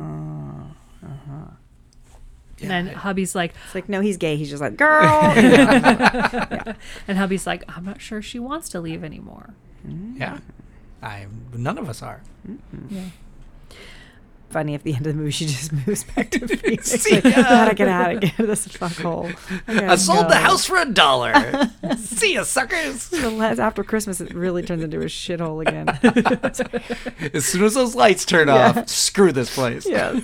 [2.60, 4.36] and then hubby's like, It's like, no, he's gay.
[4.36, 5.04] He's just like, girl.
[5.36, 9.54] and hubby's like, I'm not sure she wants to leave anymore.
[9.86, 10.16] Mm-hmm.
[10.20, 10.38] yeah.
[11.02, 12.22] I none of us are.
[12.88, 13.04] Yeah.
[14.48, 16.88] Funny if the end of the movie she just moves back to Phoenix.
[16.90, 17.42] See like, ya.
[17.42, 18.46] gotta get out of here.
[18.46, 19.34] This fuckhole.
[19.68, 21.34] I sold the house for a dollar.
[21.98, 23.12] See ya, suckers.
[23.12, 25.88] After Christmas, it really turns into a shithole again.
[27.34, 29.84] As soon as those lights turn off, screw this place.
[29.84, 30.22] yes.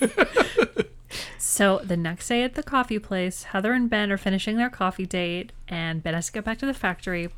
[1.38, 5.06] So the next day at the coffee place, Heather and Ben are finishing their coffee
[5.06, 7.28] date, and Ben has to get back to the factory.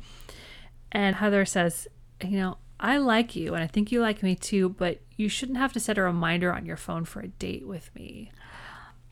[0.91, 1.87] And Heather says,
[2.23, 5.57] You know, I like you, and I think you like me too, but you shouldn't
[5.57, 8.31] have to set a reminder on your phone for a date with me.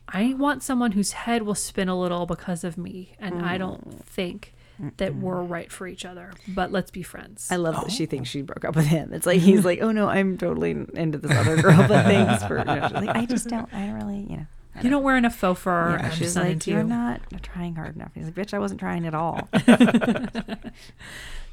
[0.08, 3.88] I want someone whose head will spin a little because of me, and I don't
[3.88, 4.04] mm.
[4.04, 4.54] think
[4.96, 6.32] that we're right for each other.
[6.48, 7.48] But let's be friends.
[7.50, 8.06] I love that she oh.
[8.06, 9.12] thinks she broke up with him.
[9.12, 12.58] It's like he's like, oh no, I'm totally into this other girl, but thanks for.
[12.58, 13.72] You know, she's like, I just don't.
[13.72, 14.46] I don't really, you know.
[14.82, 15.96] You don't wear enough faux fur.
[16.00, 16.86] Yeah, she's like, into you're you.
[16.88, 18.10] not trying hard enough.
[18.14, 19.48] He's like, bitch, I wasn't trying at all.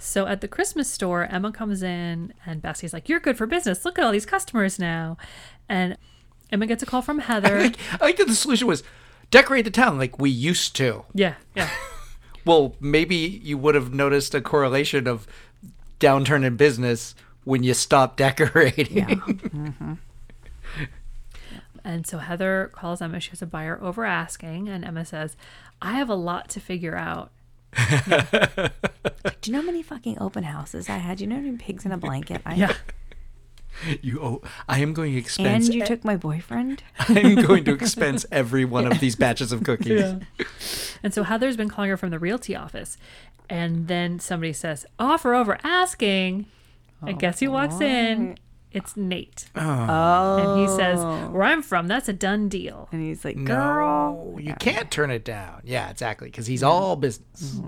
[0.03, 3.85] So at the Christmas store, Emma comes in and Bestie's like, You're good for business.
[3.85, 5.15] Look at all these customers now.
[5.69, 5.95] And
[6.51, 7.57] Emma gets a call from Heather.
[7.59, 8.81] I think that the solution was
[9.29, 11.05] decorate the town like we used to.
[11.13, 11.69] yeah, yeah.
[12.43, 15.27] Well, maybe you would have noticed a correlation of
[15.99, 17.13] downturn in business
[17.43, 19.05] when you stop decorating.
[19.05, 19.93] Mm-hmm.
[21.83, 23.19] And so Heather calls Emma.
[23.19, 24.69] She has a buyer over asking.
[24.69, 25.35] And Emma says,
[25.81, 27.31] I have a lot to figure out.
[27.75, 31.17] Do you know how many fucking open houses I had?
[31.17, 32.41] Do you know how many pigs in a blanket?
[32.45, 32.73] I Yeah.
[34.01, 35.67] You oh, I am going to expense.
[35.67, 36.83] And you took my boyfriend?
[36.99, 40.15] I'm going to expense every one of these batches of cookies.
[41.01, 42.97] And so Heather's been calling her from the realty office.
[43.49, 46.45] And then somebody says, Offer over asking.
[47.01, 48.37] And oh, guess who walks in?
[48.73, 49.49] It's Nate.
[49.55, 50.37] Oh.
[50.37, 50.99] And he says,
[51.31, 52.87] Where I'm from, that's a done deal.
[52.91, 54.31] And he's like, girl.
[54.33, 55.61] No, you can't turn it down.
[55.65, 57.59] Yeah, exactly, because he's all business.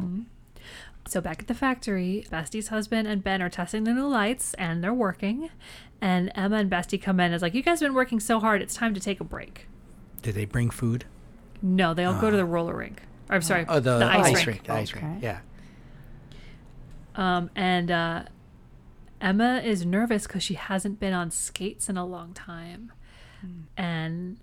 [1.05, 4.81] So back at the factory, Bestie's husband and Ben are testing the new lights and
[4.81, 5.49] they're working.
[5.99, 8.39] And Emma and Bestie come in and is like, You guys have been working so
[8.39, 9.67] hard, it's time to take a break.
[10.21, 11.03] Did they bring food?
[11.61, 13.01] No, they all go to the roller rink.
[13.29, 14.63] Or, I'm sorry, Oh, the, ice, rink.
[14.63, 15.05] the ice Okay.
[15.05, 15.23] rink.
[15.23, 15.39] Yeah.
[17.15, 18.23] Um, and uh,
[19.23, 22.91] Emma is nervous because she hasn't been on skates in a long time.
[23.41, 23.61] Hmm.
[23.77, 24.37] And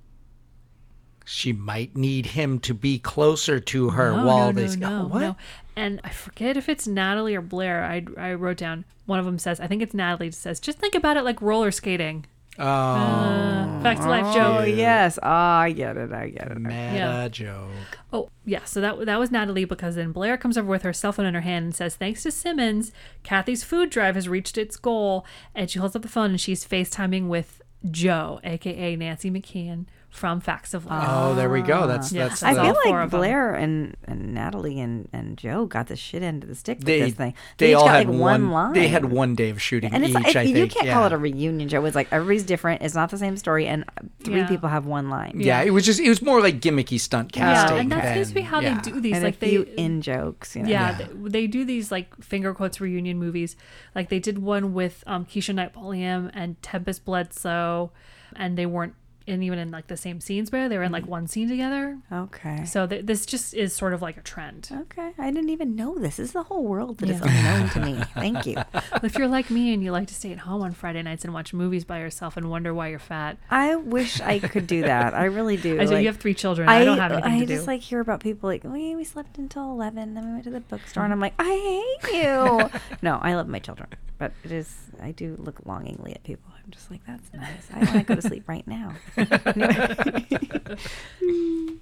[1.26, 4.76] She might need him to be closer to her no, while no, they.
[4.76, 5.36] no, oh, no.
[5.76, 7.84] And I forget if it's Natalie or Blair.
[7.84, 10.94] I, I wrote down one of them says, I think it's Natalie says, just think
[10.94, 12.26] about it like roller skating.
[12.58, 14.76] Oh, Uh, back to life Oh joke.
[14.76, 16.58] yes, oh, I get it, I get it.
[16.60, 17.28] meta yeah.
[17.28, 17.70] joke.
[18.12, 18.64] Oh, yeah.
[18.64, 21.34] So that that was Natalie because then Blair comes over with her cell phone in
[21.34, 22.92] her hand and says, "Thanks to Simmons,
[23.22, 25.24] Kathy's food drive has reached its goal."
[25.54, 30.40] And she holds up the phone and she's FaceTiming with Joe, aka Nancy McKeon from
[30.40, 31.06] Facts of Life.
[31.08, 31.86] Oh, there we go.
[31.86, 32.26] That's Yeah.
[32.28, 32.42] that's.
[32.42, 33.08] I the- feel like of 'em.
[33.10, 36.86] Blair and, and Natalie and, and Joe got the shit end of the stick with
[36.86, 37.34] they this thing.
[37.58, 38.50] they each all got had like one.
[38.50, 38.72] line.
[38.72, 40.14] They had one day of shooting and it's each.
[40.14, 40.72] like, I you think.
[40.72, 40.94] can't yeah.
[40.94, 41.84] call it a reunion show.
[41.84, 42.82] It's like everybody's different.
[42.82, 43.84] It's not the same story, and
[44.24, 44.48] three Yeah.
[44.48, 45.34] people have one line.
[45.36, 47.76] Yeah, it was just it was more like gimmicky stunt casting.
[47.76, 48.80] yeah, and that seems to be how yeah.
[48.80, 49.14] they do these.
[49.14, 50.56] and like a they in jokes.
[50.56, 50.68] You know?
[50.70, 51.06] yeah, Yeah.
[51.06, 53.54] They, they do these like finger quotes reunion movies.
[53.94, 57.92] Like they did one with um, Keshia Knight Pulliam and Tempest Bledsoe,
[58.36, 58.94] and they weren't
[59.30, 61.12] in even in like the same scenes, where they were in like mm-hmm.
[61.12, 61.98] one scene together.
[62.12, 62.64] Okay.
[62.66, 64.68] So th- this just is sort of like a trend.
[64.70, 65.12] Okay.
[65.18, 66.10] I didn't even know this.
[66.10, 68.02] This is the whole world that is unknown to me.
[68.14, 68.56] Thank you.
[69.04, 71.32] if you're like me and you like to stay at home on Friday nights and
[71.32, 75.14] watch movies by yourself and wonder why you're fat, I wish I could do that.
[75.14, 75.74] I really do.
[75.80, 76.68] I Like, you have three children.
[76.68, 79.04] I, don't have anything I to just like hear about people like, oh, we we
[79.04, 81.14] slept until eleven, then we went to the bookstore, and mm-hmm.
[81.14, 82.80] I'm like, I hate you.
[83.02, 84.74] no, I love my children, but it is.
[85.00, 86.50] I do look longingly at people.
[86.56, 87.68] I'm just like, that's nice.
[87.72, 88.94] I want to go to sleep right now.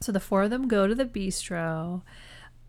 [0.00, 2.02] So the four of them go to the bistro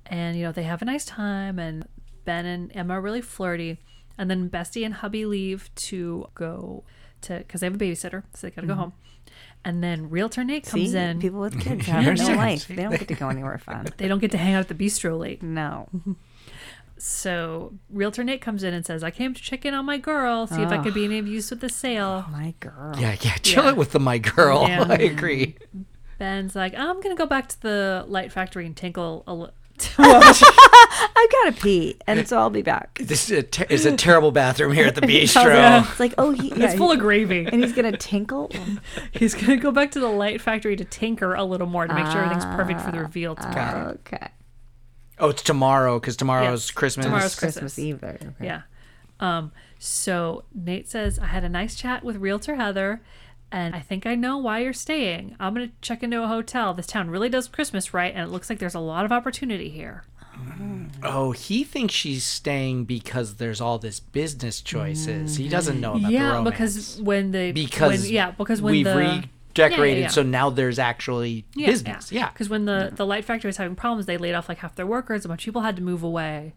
[0.05, 1.57] and, you know, they have a nice time.
[1.57, 1.87] And
[2.25, 3.79] Ben and Emma are really flirty.
[4.17, 6.83] And then Bestie and hubby leave to go
[7.21, 8.23] to, because they have a babysitter.
[8.35, 8.81] So they got to go mm-hmm.
[8.81, 8.93] home.
[9.63, 11.19] And then Realtor Nate comes See, in.
[11.19, 12.67] people with kids have no life.
[12.67, 13.87] They don't get to go anywhere fun.
[13.97, 15.41] they don't get to hang out at the bistro late.
[15.41, 15.87] No.
[17.03, 20.45] So Realtor Nate comes in and says, I came to check in on my girl,
[20.45, 22.25] see if I could be any of use with the sale.
[22.27, 22.93] Oh, my girl.
[22.95, 23.33] Yeah, yeah.
[23.41, 23.69] Chill Yeah.
[23.71, 24.67] it with the my girl.
[24.67, 24.85] Yeah.
[24.87, 25.55] I agree.
[26.19, 29.55] Ben's like, I'm going to go back to the light factory and tinkle a little.
[29.97, 32.99] I've gotta pee, and so I'll be back.
[33.01, 35.81] This is a, ter- is a terrible bathroom here at the bistro.
[35.89, 37.47] It's like, oh, he, yeah, it's full he- of gravy.
[37.47, 38.51] and he's gonna tinkle.
[39.11, 42.05] He's gonna go back to the light factory to tinker a little more to make
[42.05, 43.89] sure everything's perfect for the reveal ah, tomorrow.
[44.05, 44.27] Okay.
[45.21, 47.05] Oh, it's tomorrow because tomorrow's Yes, Christmas.
[47.05, 47.79] tomorrow's Christmas, Christmas.
[47.79, 48.17] Eve there.
[48.21, 48.45] Okay.
[48.45, 48.61] Yeah.
[49.19, 49.51] Um.
[49.79, 53.01] So Nate says, "I had a nice chat with Realtor Heather,
[53.51, 55.35] and I think I know why you're staying.
[55.39, 56.73] I'm gonna check into a hotel.
[56.73, 59.69] This town really does Christmas right, and it looks like there's a lot of opportunity
[59.69, 60.03] here."
[61.03, 65.35] Oh, he thinks she's staying because there's all this business choices.
[65.35, 66.49] He doesn't know about the yeah, romance.
[66.49, 70.07] because when the because when, yeah because when we've the redecorated, Yeah, yeah, yeah.
[70.09, 72.11] so now there's actually business.
[72.11, 74.75] Yeah, Because when the, the light factory was having problems, they laid off like half
[74.75, 75.25] their workers.
[75.25, 76.53] A bunch of people had to move away.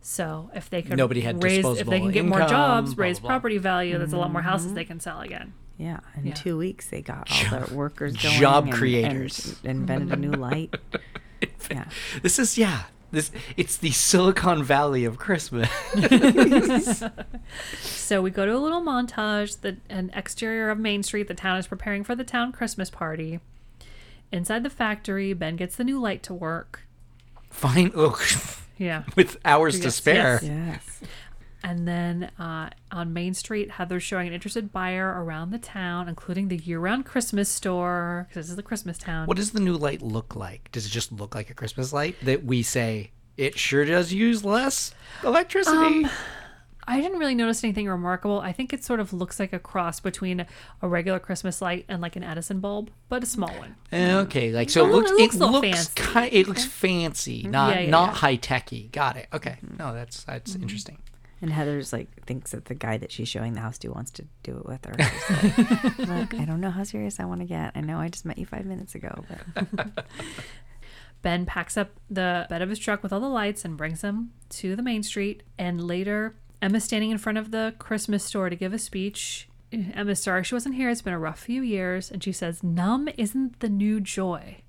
[0.00, 3.18] So if they could Nobody had raise, if they can get more jobs, blah, raise
[3.18, 3.36] blah, blah.
[3.38, 4.50] property value, there's a lot more Mm-hmm.
[4.50, 5.52] houses they can sell again.
[5.78, 6.34] Yeah, in Yeah.
[6.34, 8.40] two weeks they got all the workers going.
[8.40, 9.56] Job and- creators.
[9.64, 10.74] and invented a new light.
[11.70, 11.84] yeah,
[12.22, 12.84] this is yeah.
[13.12, 15.70] This it's the Silicon Valley of Christmas.
[17.80, 21.26] So we go to a little montage, the an exterior of Main Street.
[21.28, 23.40] The town is preparing for the town Christmas party.
[24.30, 26.82] Inside the factory, Ben gets the new light to work.
[27.50, 28.22] Fine, look,
[28.78, 29.02] Yeah.
[29.16, 30.38] with hours to spare.
[30.42, 30.44] yes.
[30.44, 31.00] yes.
[31.66, 36.46] And then uh, on Main Street, Heather's showing an interested buyer around the town, including
[36.46, 39.26] the year-round Christmas store, because this is the Christmas town.
[39.26, 40.70] What does the new light look like?
[40.70, 44.44] Does it just look like a Christmas light that we say it sure does use
[44.44, 44.94] less
[45.24, 46.04] electricity?
[46.04, 46.10] Um,
[46.88, 48.38] I didn't really notice anything remarkable.
[48.38, 50.46] I think it sort of looks like a cross between
[50.80, 53.74] a regular Christmas light and like an Edison bulb, but a small one.
[53.92, 56.30] Okay, like so it looks it it looks little looks fancy.
[56.30, 58.14] ki- it looks fancy, not Yeah, yeah, not yeah.
[58.14, 58.88] high techy.
[58.92, 59.26] Got it.
[59.32, 60.98] Okay, no, that's that's interesting.
[61.46, 64.24] And Heather's like thinks that the guy that she's showing the house to wants to
[64.42, 64.96] do it with her.
[66.04, 67.70] Like, Look, I don't know how serious I want to get.
[67.76, 69.24] I know I just met you five minutes ago,
[69.54, 70.04] but
[71.22, 74.32] Ben packs up the bed of his truck with all the lights and brings them
[74.48, 75.44] to the main street.
[75.56, 79.48] And later, Emma's standing in front of the Christmas store to give a speech.
[79.72, 80.90] Eh, Emma's sorry she wasn't here.
[80.90, 82.10] It's been a rough few years.
[82.10, 84.62] And she says, Numb isn't the new joy.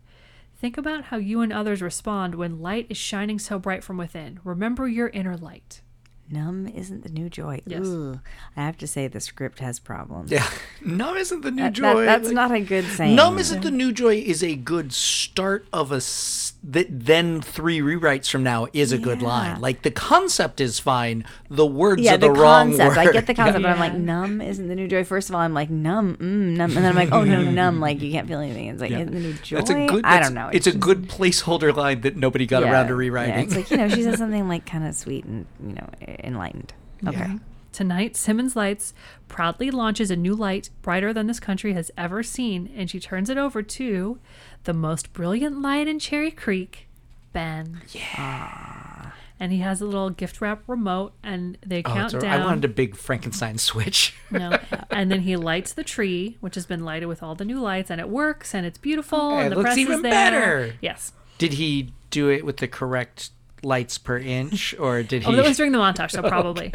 [0.55, 4.39] Think about how you and others respond when light is shining so bright from within.
[4.43, 5.81] Remember your inner light.
[6.29, 7.61] Numb isn't the new joy.
[7.65, 7.85] Yes.
[7.85, 8.19] Ooh,
[8.55, 10.31] I have to say the script has problems.
[10.31, 10.47] Yeah,
[10.85, 12.05] numb isn't the new That- joy.
[12.05, 13.15] that- that's Like, not a good saying.
[13.15, 17.79] Numb isn't the new joy is a good start of a s- that then three
[17.79, 19.61] rewrites from now is a good line.
[19.61, 22.89] Like the concept is fine, the words yeah, are the, the, wrong concept.
[22.89, 22.97] word.
[22.97, 25.03] I get the concept, but I'm like, numb isn't the new joy.
[25.05, 26.21] First of all, I'm like, numb, mm,
[26.57, 26.71] numb.
[26.75, 27.79] And then I'm like, oh, no, numb.
[27.87, 28.67] Like, you can't feel anything.
[28.67, 29.57] It's like, isn't the new joy?
[29.57, 30.03] That's a good.
[30.05, 30.49] I don't know.
[30.51, 33.45] It's, a just- good placeholder line that nobody got yeah, around to yeah, rewriting.
[33.45, 35.87] it's like, you know, she says something like kind of sweet and, you know,
[36.23, 36.73] enlightened.
[37.07, 37.27] Okay.
[37.73, 38.93] Tonight, Simmons Lights
[39.27, 43.29] proudly launches a new light brighter than this country has ever seen, and she turns
[43.29, 44.17] it over to
[44.63, 46.87] the most brilliant light in Cherry Creek,
[47.33, 47.81] Ben.
[47.91, 49.11] Yeah.
[49.39, 52.41] And he has a little gift wrap remote, and they Oh, count it's a- down.
[52.41, 54.15] I wanted a big Frankenstein switch.
[54.31, 54.57] No.
[54.89, 57.91] And then he lights the tree, which has been lighted with all the new lights,
[57.91, 60.11] and it works, and it's beautiful, It and the looks press even is there.
[60.11, 60.73] better.
[60.81, 61.13] Yes.
[61.37, 63.29] Did he do it with the correct
[63.63, 65.31] lights per inch, or did he?
[65.31, 66.71] Oh, that was during the montage, so probably.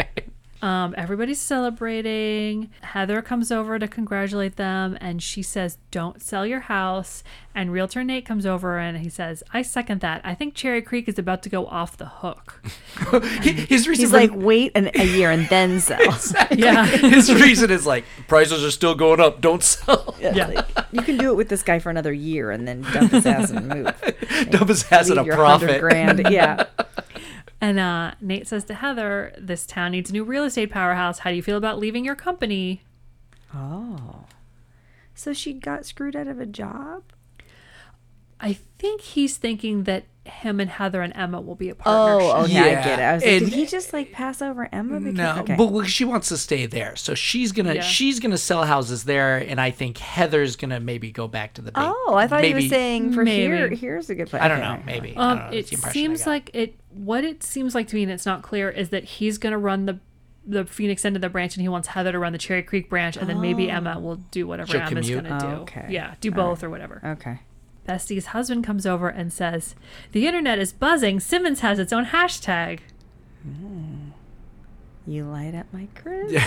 [0.62, 2.70] Um, everybody's celebrating.
[2.82, 8.02] Heather comes over to congratulate them, and she says, "Don't sell your house." And Realtor
[8.04, 10.20] Nate comes over and he says, "I second that.
[10.24, 12.62] I think Cherry Creek is about to go off the hook."
[13.42, 15.98] his reason He's for- like, wait an, a year and then sell.
[16.52, 19.40] Yeah, his reason is like prices are still going up.
[19.40, 20.14] Don't sell.
[20.20, 20.62] yeah.
[20.92, 23.50] you can do it with this guy for another year and then dump his ass
[23.50, 23.92] and move.
[24.50, 25.80] Dump his ass at Leave a profit.
[25.80, 26.26] grand.
[26.30, 26.66] Yeah.
[27.62, 31.20] And uh, Nate says to Heather, "This town needs a new real estate powerhouse.
[31.20, 32.82] How do you feel about leaving your company?"
[33.54, 34.24] Oh.
[35.14, 37.04] So she got screwed out of a job?
[38.40, 42.36] I think he's thinking that him and Heather and Emma will be a Oh, partnership.
[42.44, 43.02] okay, Yeah, I get it.
[43.02, 45.00] I was like, and- did he just like pass over Emma?
[45.00, 45.56] Because, No, okay.
[45.56, 47.80] but well, she wants to stay there, so she's gonna Yeah.
[47.80, 51.72] she's gonna sell houses there, and I think Heather's gonna maybe go back to the.
[51.72, 53.68] Big, oh, I thought he maybe, was saying for here.
[53.68, 54.40] Here's a good place.
[54.42, 55.14] I don't know, maybe.
[55.16, 56.76] Um, don't know, it the impression I seems like it.
[56.94, 59.58] What it seems like to me, and it's not clear, is that he's going to
[59.58, 59.98] run the
[60.46, 62.88] the Phoenix end of the branch, and he wants Heather to run the Cherry Creek
[62.90, 65.40] branch, and then maybe Emma will do whatever She'll Emma's going commute.
[65.40, 65.52] to do.
[65.52, 65.86] Oh, okay.
[65.88, 67.00] Yeah, do both or whatever.
[67.04, 67.38] Okay.
[67.86, 69.74] Bestie's husband comes over and says,
[70.12, 71.20] "The internet is buzzing.
[71.20, 72.80] Simmons has its own hashtag."
[75.04, 76.40] You light up my Christmas.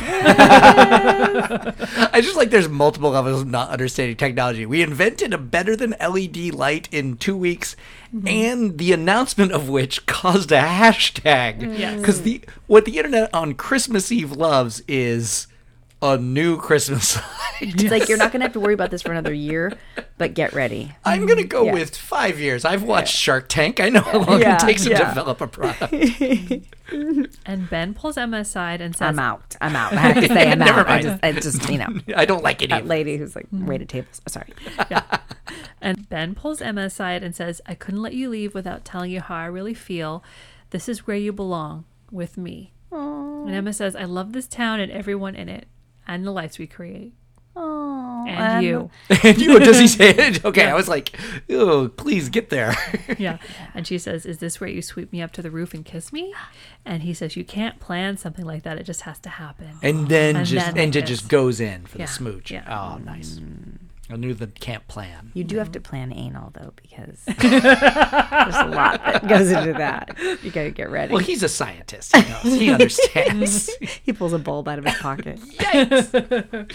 [2.14, 4.66] I just like there's multiple levels of not understanding technology.
[4.66, 7.76] We invented a better than LED light in two weeks,
[8.16, 8.28] Mm-hmm.
[8.30, 11.78] and the announcement of which caused a hashtag.
[11.78, 12.00] Yes.
[12.00, 15.48] Because the what the internet on Christmas Eve loves is
[16.02, 17.24] a new Christmas light.
[17.62, 19.74] It's like you're not gonna have to worry about this for another year,
[20.18, 20.94] but get ready.
[21.06, 21.74] I'm gonna go Yeah.
[21.74, 22.66] with five years.
[22.66, 23.80] I've watched Shark Tank.
[23.80, 25.94] I know how long Yeah, it takes to develop a product.
[27.48, 29.56] And Ben pulls Emma aside and says, I'm out.
[29.60, 29.94] I'm out.
[29.94, 30.88] I have to say I'm Never out.
[30.88, 31.04] I mind.
[31.04, 32.70] just, I just, you know, I don't like it.
[32.70, 32.88] that Either.
[32.88, 33.66] lady who's like mm-hmm.
[33.66, 34.22] waited tables.
[34.28, 34.54] Oh, sorry.
[34.92, 35.02] yeah.
[35.82, 39.20] And Ben pulls Emma aside and says, I couldn't let you leave without telling you
[39.22, 40.24] how I really feel.
[40.70, 42.72] This is where you belong with me.
[42.92, 45.68] And Emma says, I love this town and everyone in it
[46.08, 47.14] and the lights we create.
[47.58, 48.90] Oh, And you.
[49.24, 50.44] and you, does he say it?
[50.50, 51.18] Okay, I was like,
[51.50, 52.76] oh, please get there.
[53.18, 53.38] Yeah.
[53.74, 56.12] And she says, Is this where you sweep me up to the roof and kiss
[56.12, 56.34] me?
[56.84, 58.78] And he says, You can't plan something like that.
[58.78, 59.70] It just has to happen.
[59.82, 62.52] and then And just then and it just goes in for Yeah, the smooch.
[62.52, 62.66] yeah.
[62.68, 63.36] Oh, nice.
[63.40, 63.78] Mm.
[64.10, 65.32] I knew the camp plan.
[65.34, 70.16] You do have to plan anal though, because there's a lot that goes into that.
[70.44, 71.12] You gotta get ready.
[71.12, 72.16] Well, he's a scientist.
[72.16, 72.44] He knows.
[72.66, 73.72] He understands.
[74.04, 75.40] he pulls a bulb out of his pocket.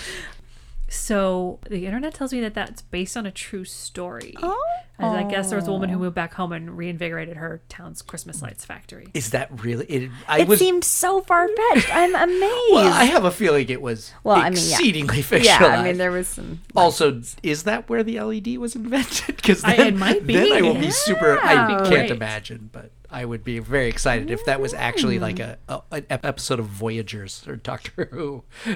[0.91, 4.35] So the internet tells me that that's based on a true story.
[4.43, 4.61] Oh.
[4.99, 6.01] As I guess there was a woman who oh.
[6.01, 9.09] moved back home and reinvigorated her town's Christmas lights factory.
[9.15, 9.87] Is that really?
[9.87, 10.59] It, I It was.
[10.59, 11.95] seemed so far fetched.
[11.95, 12.73] I'm amazed.
[12.73, 14.75] well, I have a feeling it was Well, I mean, yeah.
[14.75, 15.45] exceedingly fictionalized.
[15.45, 16.61] yeah, I mean there was some.
[16.77, 19.37] Also, is that where the LED was invented?
[19.41, 20.35] Because I- then, it might be.
[20.35, 21.39] then I will be super.
[21.39, 21.69] I Yeah.
[21.79, 22.11] can't Great.
[22.11, 25.23] imagine, but I would be very excited if that was actually hmm.
[25.23, 28.45] like a, a an episode of Voyagers or Doctor Who.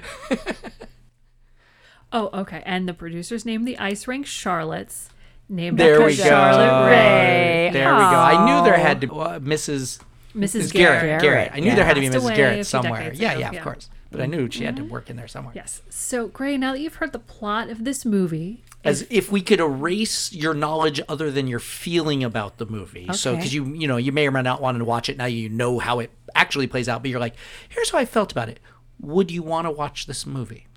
[2.15, 2.63] Oh, okay.
[2.65, 5.11] And the producers named the ice rink Charlotte's.
[5.47, 6.23] Named There after we go.
[6.23, 7.71] Charlotte Rae.
[7.71, 8.05] There we go.
[8.05, 10.01] I knew there had to uh, Mrs.
[10.35, 10.73] Mrs.
[10.73, 11.03] Garrett.
[11.03, 11.23] Garrett.
[11.23, 11.51] Garrett.
[11.53, 11.75] I knew yeah.
[11.75, 12.35] there had to be Passed Mrs.
[12.35, 13.13] Garrett somewhere.
[13.13, 13.63] Yeah, ago, yeah, of yeah.
[13.63, 13.91] course.
[14.11, 15.53] But I knew she had to work in there somewhere.
[15.55, 15.83] Yes.
[15.91, 19.61] So, Grey, now that you've heard the plot of this movie, As if we could
[19.61, 23.05] erase your knowledge other than your feeling about the movie.
[23.05, 23.13] Okay.
[23.13, 25.27] So, because you, you know, you may or may not want to watch it now.
[25.27, 27.35] You know how it actually plays out, but you're like,
[27.69, 28.61] here's how I felt about it.
[29.01, 30.69] Would you want to watch this movie?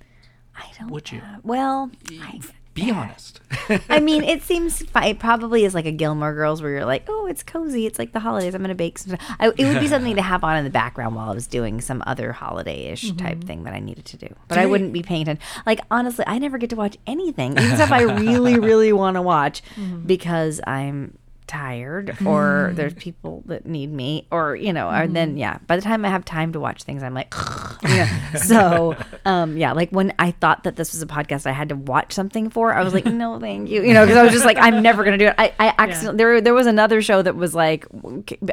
[0.58, 0.92] I don't.
[0.92, 1.22] Would you?
[1.44, 1.92] Well,
[2.22, 2.40] I,
[2.74, 3.42] Be honest.
[3.90, 7.06] I mean, it seems fi- it probably is like a Gilmore Girls where you're like,
[7.08, 7.86] oh, it's cozy.
[7.86, 8.54] It's like the holidays.
[8.54, 9.18] I'm gonna bake some.
[9.40, 11.82] I, it would be something to have on in the background while I was doing
[11.82, 13.18] some other holiday-ish mm-hmm.
[13.18, 14.28] type thing that I needed to do.
[14.48, 14.70] But I Right.
[14.70, 15.44] wouldn't be paying attention.
[15.66, 19.22] Like honestly, I never get to watch anything, even stuff I really, really want to
[19.22, 20.02] watch mm-hmm.
[20.02, 21.18] because I'm
[21.48, 25.82] tired or there's people that need me or you know And then yeah by the
[25.82, 27.34] time i have time to watch things i'm like
[27.84, 28.34] yeah.
[28.34, 28.96] so
[29.26, 32.12] um yeah like when i thought that this was a podcast i had to watch
[32.14, 34.58] something for i was like no thank you you know because i was just like
[34.60, 37.56] i'm never gonna do it i i accidentally there there was another show that was
[37.56, 37.86] like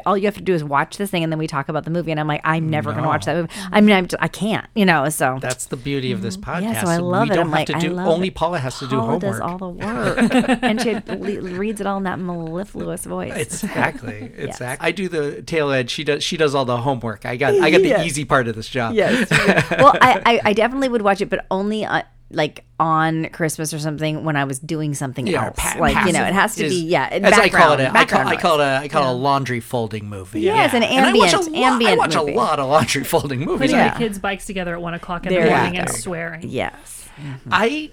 [0.05, 1.91] all you have to do is watch this thing and then we talk about the
[1.91, 4.27] movie and i'm like i'm never gonna watch that movie i mean i'm just, i
[4.27, 6.61] can't you know so That's the beauty of this podcast.
[6.61, 7.35] yeah, so I love we it.
[7.35, 8.35] don't I'm have like, to I do love only it.
[8.35, 9.21] Paula has to do homework.
[9.21, 10.17] does all the work,
[10.61, 13.33] and she le- reads it all in that mellifluous Lewis voice.
[13.65, 14.31] Exactly.
[14.37, 14.87] Exactly.
[14.87, 15.89] I do the tail end.
[15.89, 16.23] She does.
[16.23, 17.25] She does all the homework.
[17.25, 17.53] I got.
[17.55, 18.03] I got the Yeah.
[18.03, 18.93] easy part of this job.
[18.95, 19.29] Yes.
[19.71, 23.79] well, I, I, I definitely would watch it, but only uh, like on Christmas or
[23.79, 25.55] something when I was doing something Yeah, else.
[25.57, 27.07] pa- like you know, it has to is- be yeah.
[27.11, 29.03] As I call it, background- a, I call, background I call it a, I call
[29.09, 30.41] it a laundry folding movie.
[30.41, 32.31] Yes, an And I watch a ambient- lot, I ambient watch movie.
[32.33, 33.59] a lot of laundry folding movies.
[33.71, 33.93] Putting Yeah.
[33.93, 35.79] the kids' bikes together at one o'clock in There the morning go.
[35.79, 36.41] and There you swearing.
[36.49, 37.07] Yes.
[37.49, 37.91] I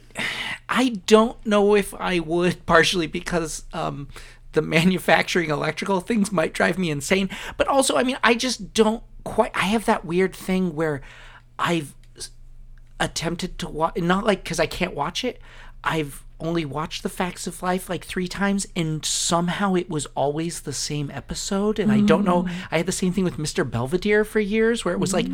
[0.69, 4.09] I don't know if I would partially because um
[4.53, 9.03] the manufacturing electrical things might drive me insane, but also I mean I just don't
[9.25, 11.01] quite I have that weird thing where
[11.59, 11.95] I've
[13.01, 15.41] attempted to watch not like cuz I can't watch it.
[15.85, 20.61] I've only watched the facts of life like 3 times and somehow it was always
[20.61, 23.69] the same episode and I don't know I had the same thing with Mr.
[23.69, 25.27] Belvedere for years where it was like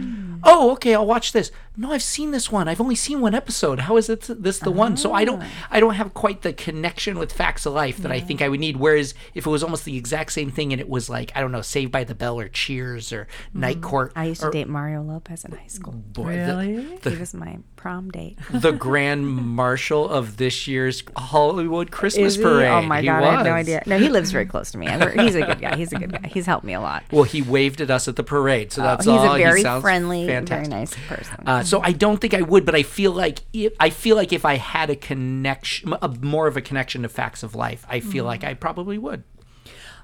[0.45, 3.81] oh okay I'll watch this no I've seen this one I've only seen one episode
[3.81, 5.49] how is it this the one so I don't ah.
[5.71, 8.61] I don't have quite the connection with facts of life that I think I would
[8.61, 11.41] need whereas if it was almost the exact same thing and it was like I
[11.41, 13.83] don't know Saved by the Bell or Cheers or Night mm.
[13.83, 15.93] Court I used to or, date Mario Lopez in high school.
[15.95, 16.99] boy, the- Really?
[17.03, 18.37] he was my prom date.
[18.51, 22.68] the grand marshal of this year's Hollywood Christmas parade.
[22.68, 23.83] Oh my He god, I had no idea.
[23.87, 24.87] No, he lives very close to me.
[24.87, 25.76] He's a good guy.
[25.76, 26.29] He's a good guy.
[26.29, 27.05] He's helped me a lot.
[27.11, 29.35] Well, he waved at us at the parade, so that's Oh, he's all.
[29.35, 30.68] a He very sounds friendly, fantastic.
[30.70, 31.45] very nice person.
[31.47, 34.33] Uh, so I don't think I would, but I feel like if, I feel like
[34.35, 38.01] if I had a connection, a, more of a connection to Facts of Life, I
[38.01, 38.51] feel like Mm-hmm.
[38.51, 39.24] I probably would.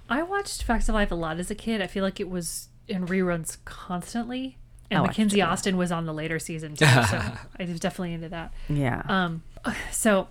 [0.09, 1.81] I watched Facts of Life a lot as a kid.
[1.83, 4.59] I feel like it was in reruns constantly.
[4.95, 5.45] And I watched Mackenzie it.
[5.45, 7.21] Astin was on the later season too, so
[7.61, 8.53] I was definitely into that.
[8.69, 9.03] yeah.
[9.09, 9.43] Um,
[9.91, 10.29] so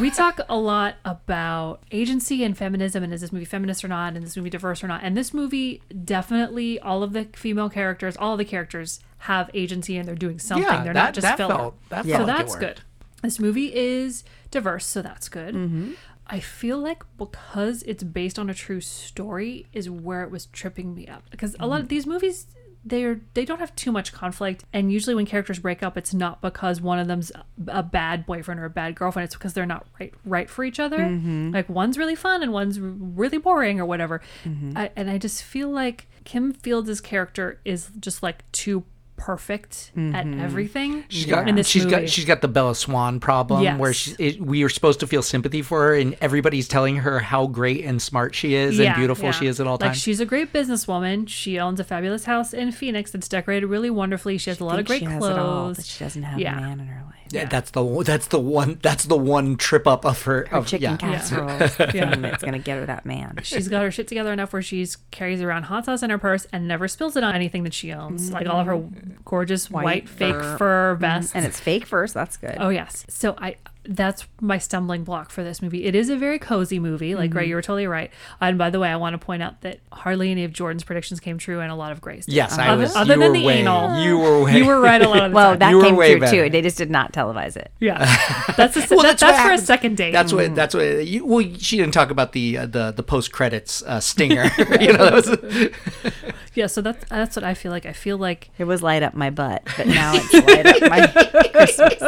[0.00, 4.14] we talk a lot about agency and feminism, and is this movie feminist or not,
[4.14, 5.00] and is this movie diverse or not?
[5.02, 9.96] And this movie definitely, all of the female characters, all of the characters have agency
[9.96, 10.62] and they're doing something.
[10.68, 11.54] Yeah, they're that, not just that filler.
[11.56, 12.16] felt that Yeah.
[12.18, 12.80] felt So like that's good.
[13.22, 15.54] This movie is diverse, so that's good.
[15.56, 15.92] Mm-hmm.
[16.28, 20.94] I feel like because it's based on a true story is where it was tripping
[20.94, 22.46] me up because a lot of these movies
[22.88, 26.40] they're they don't have too much conflict and usually when characters break up it's not
[26.40, 27.30] because one of them's
[27.68, 30.80] a bad boyfriend or a bad girlfriend it's because they're not right right for each
[30.80, 31.50] other Mm-hmm.
[31.52, 34.72] like one's really fun and one's really boring or whatever Mm-hmm.
[34.76, 38.84] I, and I just feel like Kim Fields' character is just like too
[39.18, 40.40] perfect at mm-hmm.
[40.40, 41.96] everything She's got, in this she's movie.
[41.96, 45.22] got she's got the Bella Swan problem where she, it, we are supposed to feel
[45.22, 49.26] sympathy for her, and everybody's telling her how great and smart she is and beautiful
[49.26, 49.30] yeah.
[49.32, 49.98] she is at all like times.
[49.98, 51.28] she's a great businesswoman.
[51.28, 54.38] She owns a fabulous house in Phoenix that's decorated really wonderfully.
[54.38, 55.76] She has a lot of great she has it all, clothes.
[55.76, 56.56] but she doesn't have Yeah.
[56.56, 57.14] a man in her life.
[57.30, 60.66] Yeah, that's the that's the one that's the one trip up of her, Her of,
[60.66, 60.96] chicken yeah.
[60.96, 63.40] casserole is the thing that's gonna get her that man.
[63.42, 66.46] She's got her shit together enough where she's carries around hot sauce in her purse
[66.52, 68.32] and never spills it on anything that she owns.
[68.32, 68.82] Like all of her
[69.24, 70.56] gorgeous white, White fake fur.
[70.58, 71.34] fur vests.
[71.34, 72.56] And it's fake fur, so That's good.
[72.58, 73.04] Oh yes.
[73.08, 73.56] So I
[73.90, 75.86] that's my stumbling block for this movie.
[75.86, 77.14] It is a very cozy movie.
[77.14, 77.38] Like Mm-hmm.
[77.38, 78.10] right, you were totally right.
[78.38, 81.20] And by the way, I want to point out that hardly any of Jordan's predictions
[81.20, 82.26] came true, and a lot of Grace.
[82.26, 82.34] did.
[82.34, 82.94] Yes, I Other, was.
[82.94, 84.58] other you than were the way, anal, You were way.
[84.58, 85.58] you were right a lot of the Well, time.
[85.60, 86.44] that You were came true better.
[86.44, 86.50] too.
[86.50, 87.70] They just did not televise it.
[87.80, 87.96] Yeah,
[88.58, 90.12] that's a, Well, that, that's that's, what for a second date.
[90.12, 90.54] That's what.
[90.54, 91.06] That's what.
[91.06, 94.50] You, well, she didn't talk about the uh, the the post credits uh, stinger.
[94.80, 96.12] you know, that was,
[96.58, 96.66] yeah.
[96.66, 97.86] So that's that's what I feel like.
[97.86, 101.06] I feel like It was light up my butt, but now it's light up my
[101.52, 102.02] Christmas.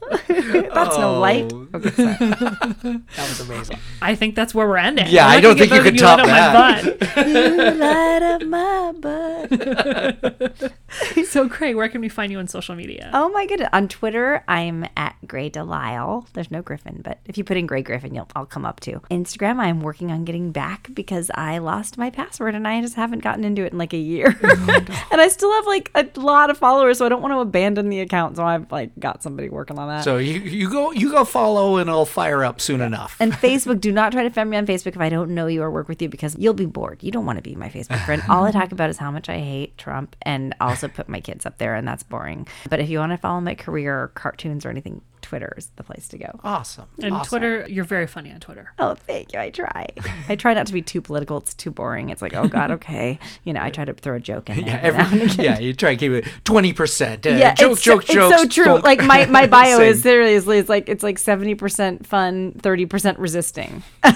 [0.28, 1.20] That's no oh.
[1.20, 1.52] light.
[1.52, 1.66] Oh.
[1.74, 3.78] Okay, that was amazing.
[4.00, 5.06] I think that's where we're ending.
[5.08, 6.84] Yeah, I'm I not don't think you get could better top you that.
[6.84, 10.60] lit my You light up my butt.
[10.60, 11.26] butt.
[11.26, 13.10] so, Craig, where can we find you on social media?
[13.12, 13.68] Oh my goodness.
[13.72, 16.28] On Twitter, I'm at Grey DeLisle.
[16.32, 19.00] There's no Griffin, but if you put in Grey Griffin, you'll I'll come up to.
[19.10, 23.22] Instagram, I'm working on getting back because I lost my password and I just haven't
[23.22, 24.38] gotten into it in like a year.
[24.42, 27.40] Oh, and I still have like a lot of followers, so I don't want to
[27.40, 28.36] abandon the account.
[28.36, 29.95] So I've like got somebody working on that.
[30.02, 33.16] So you you go you go follow and it'll fire up soon enough.
[33.20, 35.62] And Facebook, do not try to friend me on Facebook if I don't know you
[35.62, 37.02] or work with you because you'll be bored.
[37.02, 38.22] You don't want to be my Facebook friend.
[38.28, 41.46] All I talk about is how much I hate Trump and also put my kids
[41.46, 42.46] up there, and that's boring.
[42.68, 45.82] But if you want to follow my career or cartoons or anything, Twitter is the
[45.82, 46.38] place to go.
[46.44, 46.86] awesome.
[47.02, 47.28] and awesome.
[47.28, 48.72] Twitter, you're very funny on Twitter.
[48.78, 49.40] Oh, thank you.
[49.40, 49.86] I try.
[50.28, 51.38] I try not to be too political.
[51.38, 52.10] It's too boring.
[52.10, 53.18] It's like, oh God, okay.
[53.44, 54.56] You know, I try to throw a joke in.
[54.66, 55.44] Yeah, every now and every, again.
[55.44, 57.26] yeah, you try to keep it twenty percent.
[57.26, 58.36] Uh, Yeah, joke, it's, joke, it's jokes.
[58.36, 58.64] so true.
[58.66, 58.82] bonk.
[58.84, 63.18] Like my, my bio is seriously, it's like it's like seventy percent fun, thirty percent
[63.18, 63.82] resisting.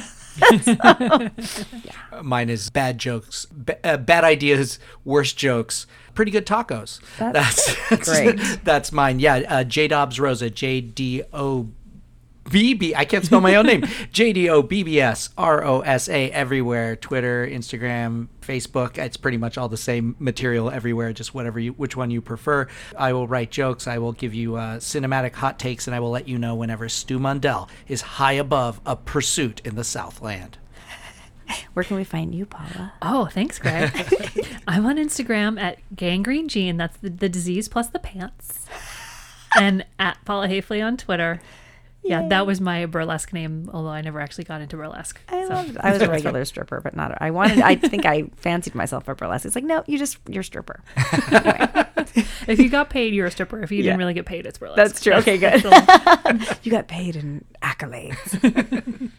[0.66, 1.28] Yeah,
[2.22, 7.00] Mine is bad jokes, ba- uh, bad ideas, worst jokes, pretty good tacos.
[7.18, 8.64] That's, that's great.
[8.64, 9.20] That's mine.
[9.20, 11.68] Yeah, uh, J Dobbs Rosa, J D O
[12.44, 12.94] BB.
[12.96, 13.84] I can't spell my own name.
[14.12, 16.96] J D O B B S R O S A everywhere.
[16.96, 18.98] Twitter, Instagram, Facebook.
[18.98, 21.12] It's pretty much all the same material everywhere.
[21.12, 22.66] Just whatever you, which one you prefer.
[22.96, 23.86] I will write jokes.
[23.86, 26.88] I will give you uh, cinematic hot takes, and I will let you know whenever
[26.88, 30.58] Stu Mundel is high above a pursuit in the Southland.
[31.74, 32.92] Where can we find you, Paula?
[33.02, 33.90] Oh, thanks, Greg.
[34.68, 36.76] I'm on Instagram at gangrene gene.
[36.76, 38.66] That's the, the disease plus the pants.
[39.58, 41.40] And at Paula Hafley on Twitter.
[42.02, 45.20] Yeah, that was my burlesque name, although I never actually got into burlesque.
[45.28, 45.54] I so.
[45.54, 45.76] loved.
[45.78, 47.12] I was a regular stripper, but not.
[47.12, 47.60] A, I wanted.
[47.60, 49.44] I think I fancied myself a burlesque.
[49.44, 50.82] It's like no, you just you're a stripper.
[52.48, 53.62] If you got paid, you're a stripper.
[53.62, 53.84] If you Yeah.
[53.84, 54.76] didn't really get paid, it's burlesque.
[54.76, 55.12] That's true.
[55.14, 55.62] Okay, good.
[56.64, 59.10] you got paid in accolades.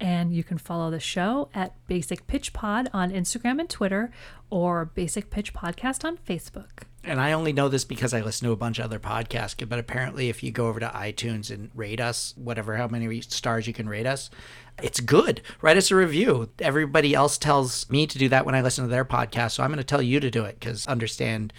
[0.00, 4.10] And you can follow the show at Basic Pitch Pod on Instagram and Twitter,
[4.48, 6.84] or Basic Pitch Podcast on Facebook.
[7.02, 9.66] And I only know this because I listen to a bunch of other podcasts.
[9.66, 13.66] But apparently, if you go over to iTunes and rate us, whatever, how many stars
[13.66, 14.28] you can rate us,
[14.82, 15.40] it's good.
[15.62, 16.50] Write us a review.
[16.58, 19.52] Everybody else tells me to do that when I listen to their podcast.
[19.52, 21.52] So I'm going to tell you to do it because understand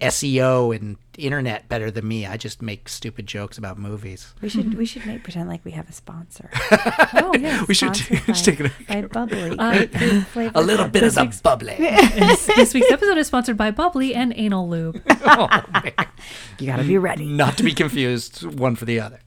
[0.00, 2.26] SEO and internet better than me.
[2.26, 4.34] I just make stupid jokes about movies.
[4.40, 6.50] We should we should make pretend like we have a sponsor.
[7.20, 7.64] Oh, yeah.
[7.66, 9.56] We should, Sponsored we should take it by Bubbly.
[9.58, 9.86] Uh,
[10.54, 11.74] a little bit of the bubbly.
[11.78, 15.02] this, this week's episode is sponsored by Bubbly and Anal Lube.
[15.24, 15.48] Oh.
[16.58, 17.26] You got to be ready.
[17.26, 19.20] Not to be confused one for the other.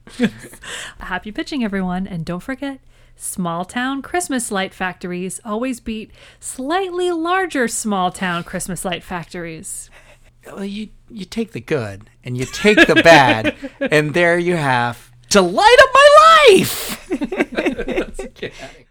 [0.98, 2.06] Happy pitching, everyone.
[2.06, 2.80] And don't forget,
[3.16, 9.90] small town Christmas light factories always beat slightly larger small town Christmas light factories.
[10.46, 15.10] Well, you you take the good and you take the bad, and there you have
[15.30, 16.08] to light up my
[16.58, 17.08] life.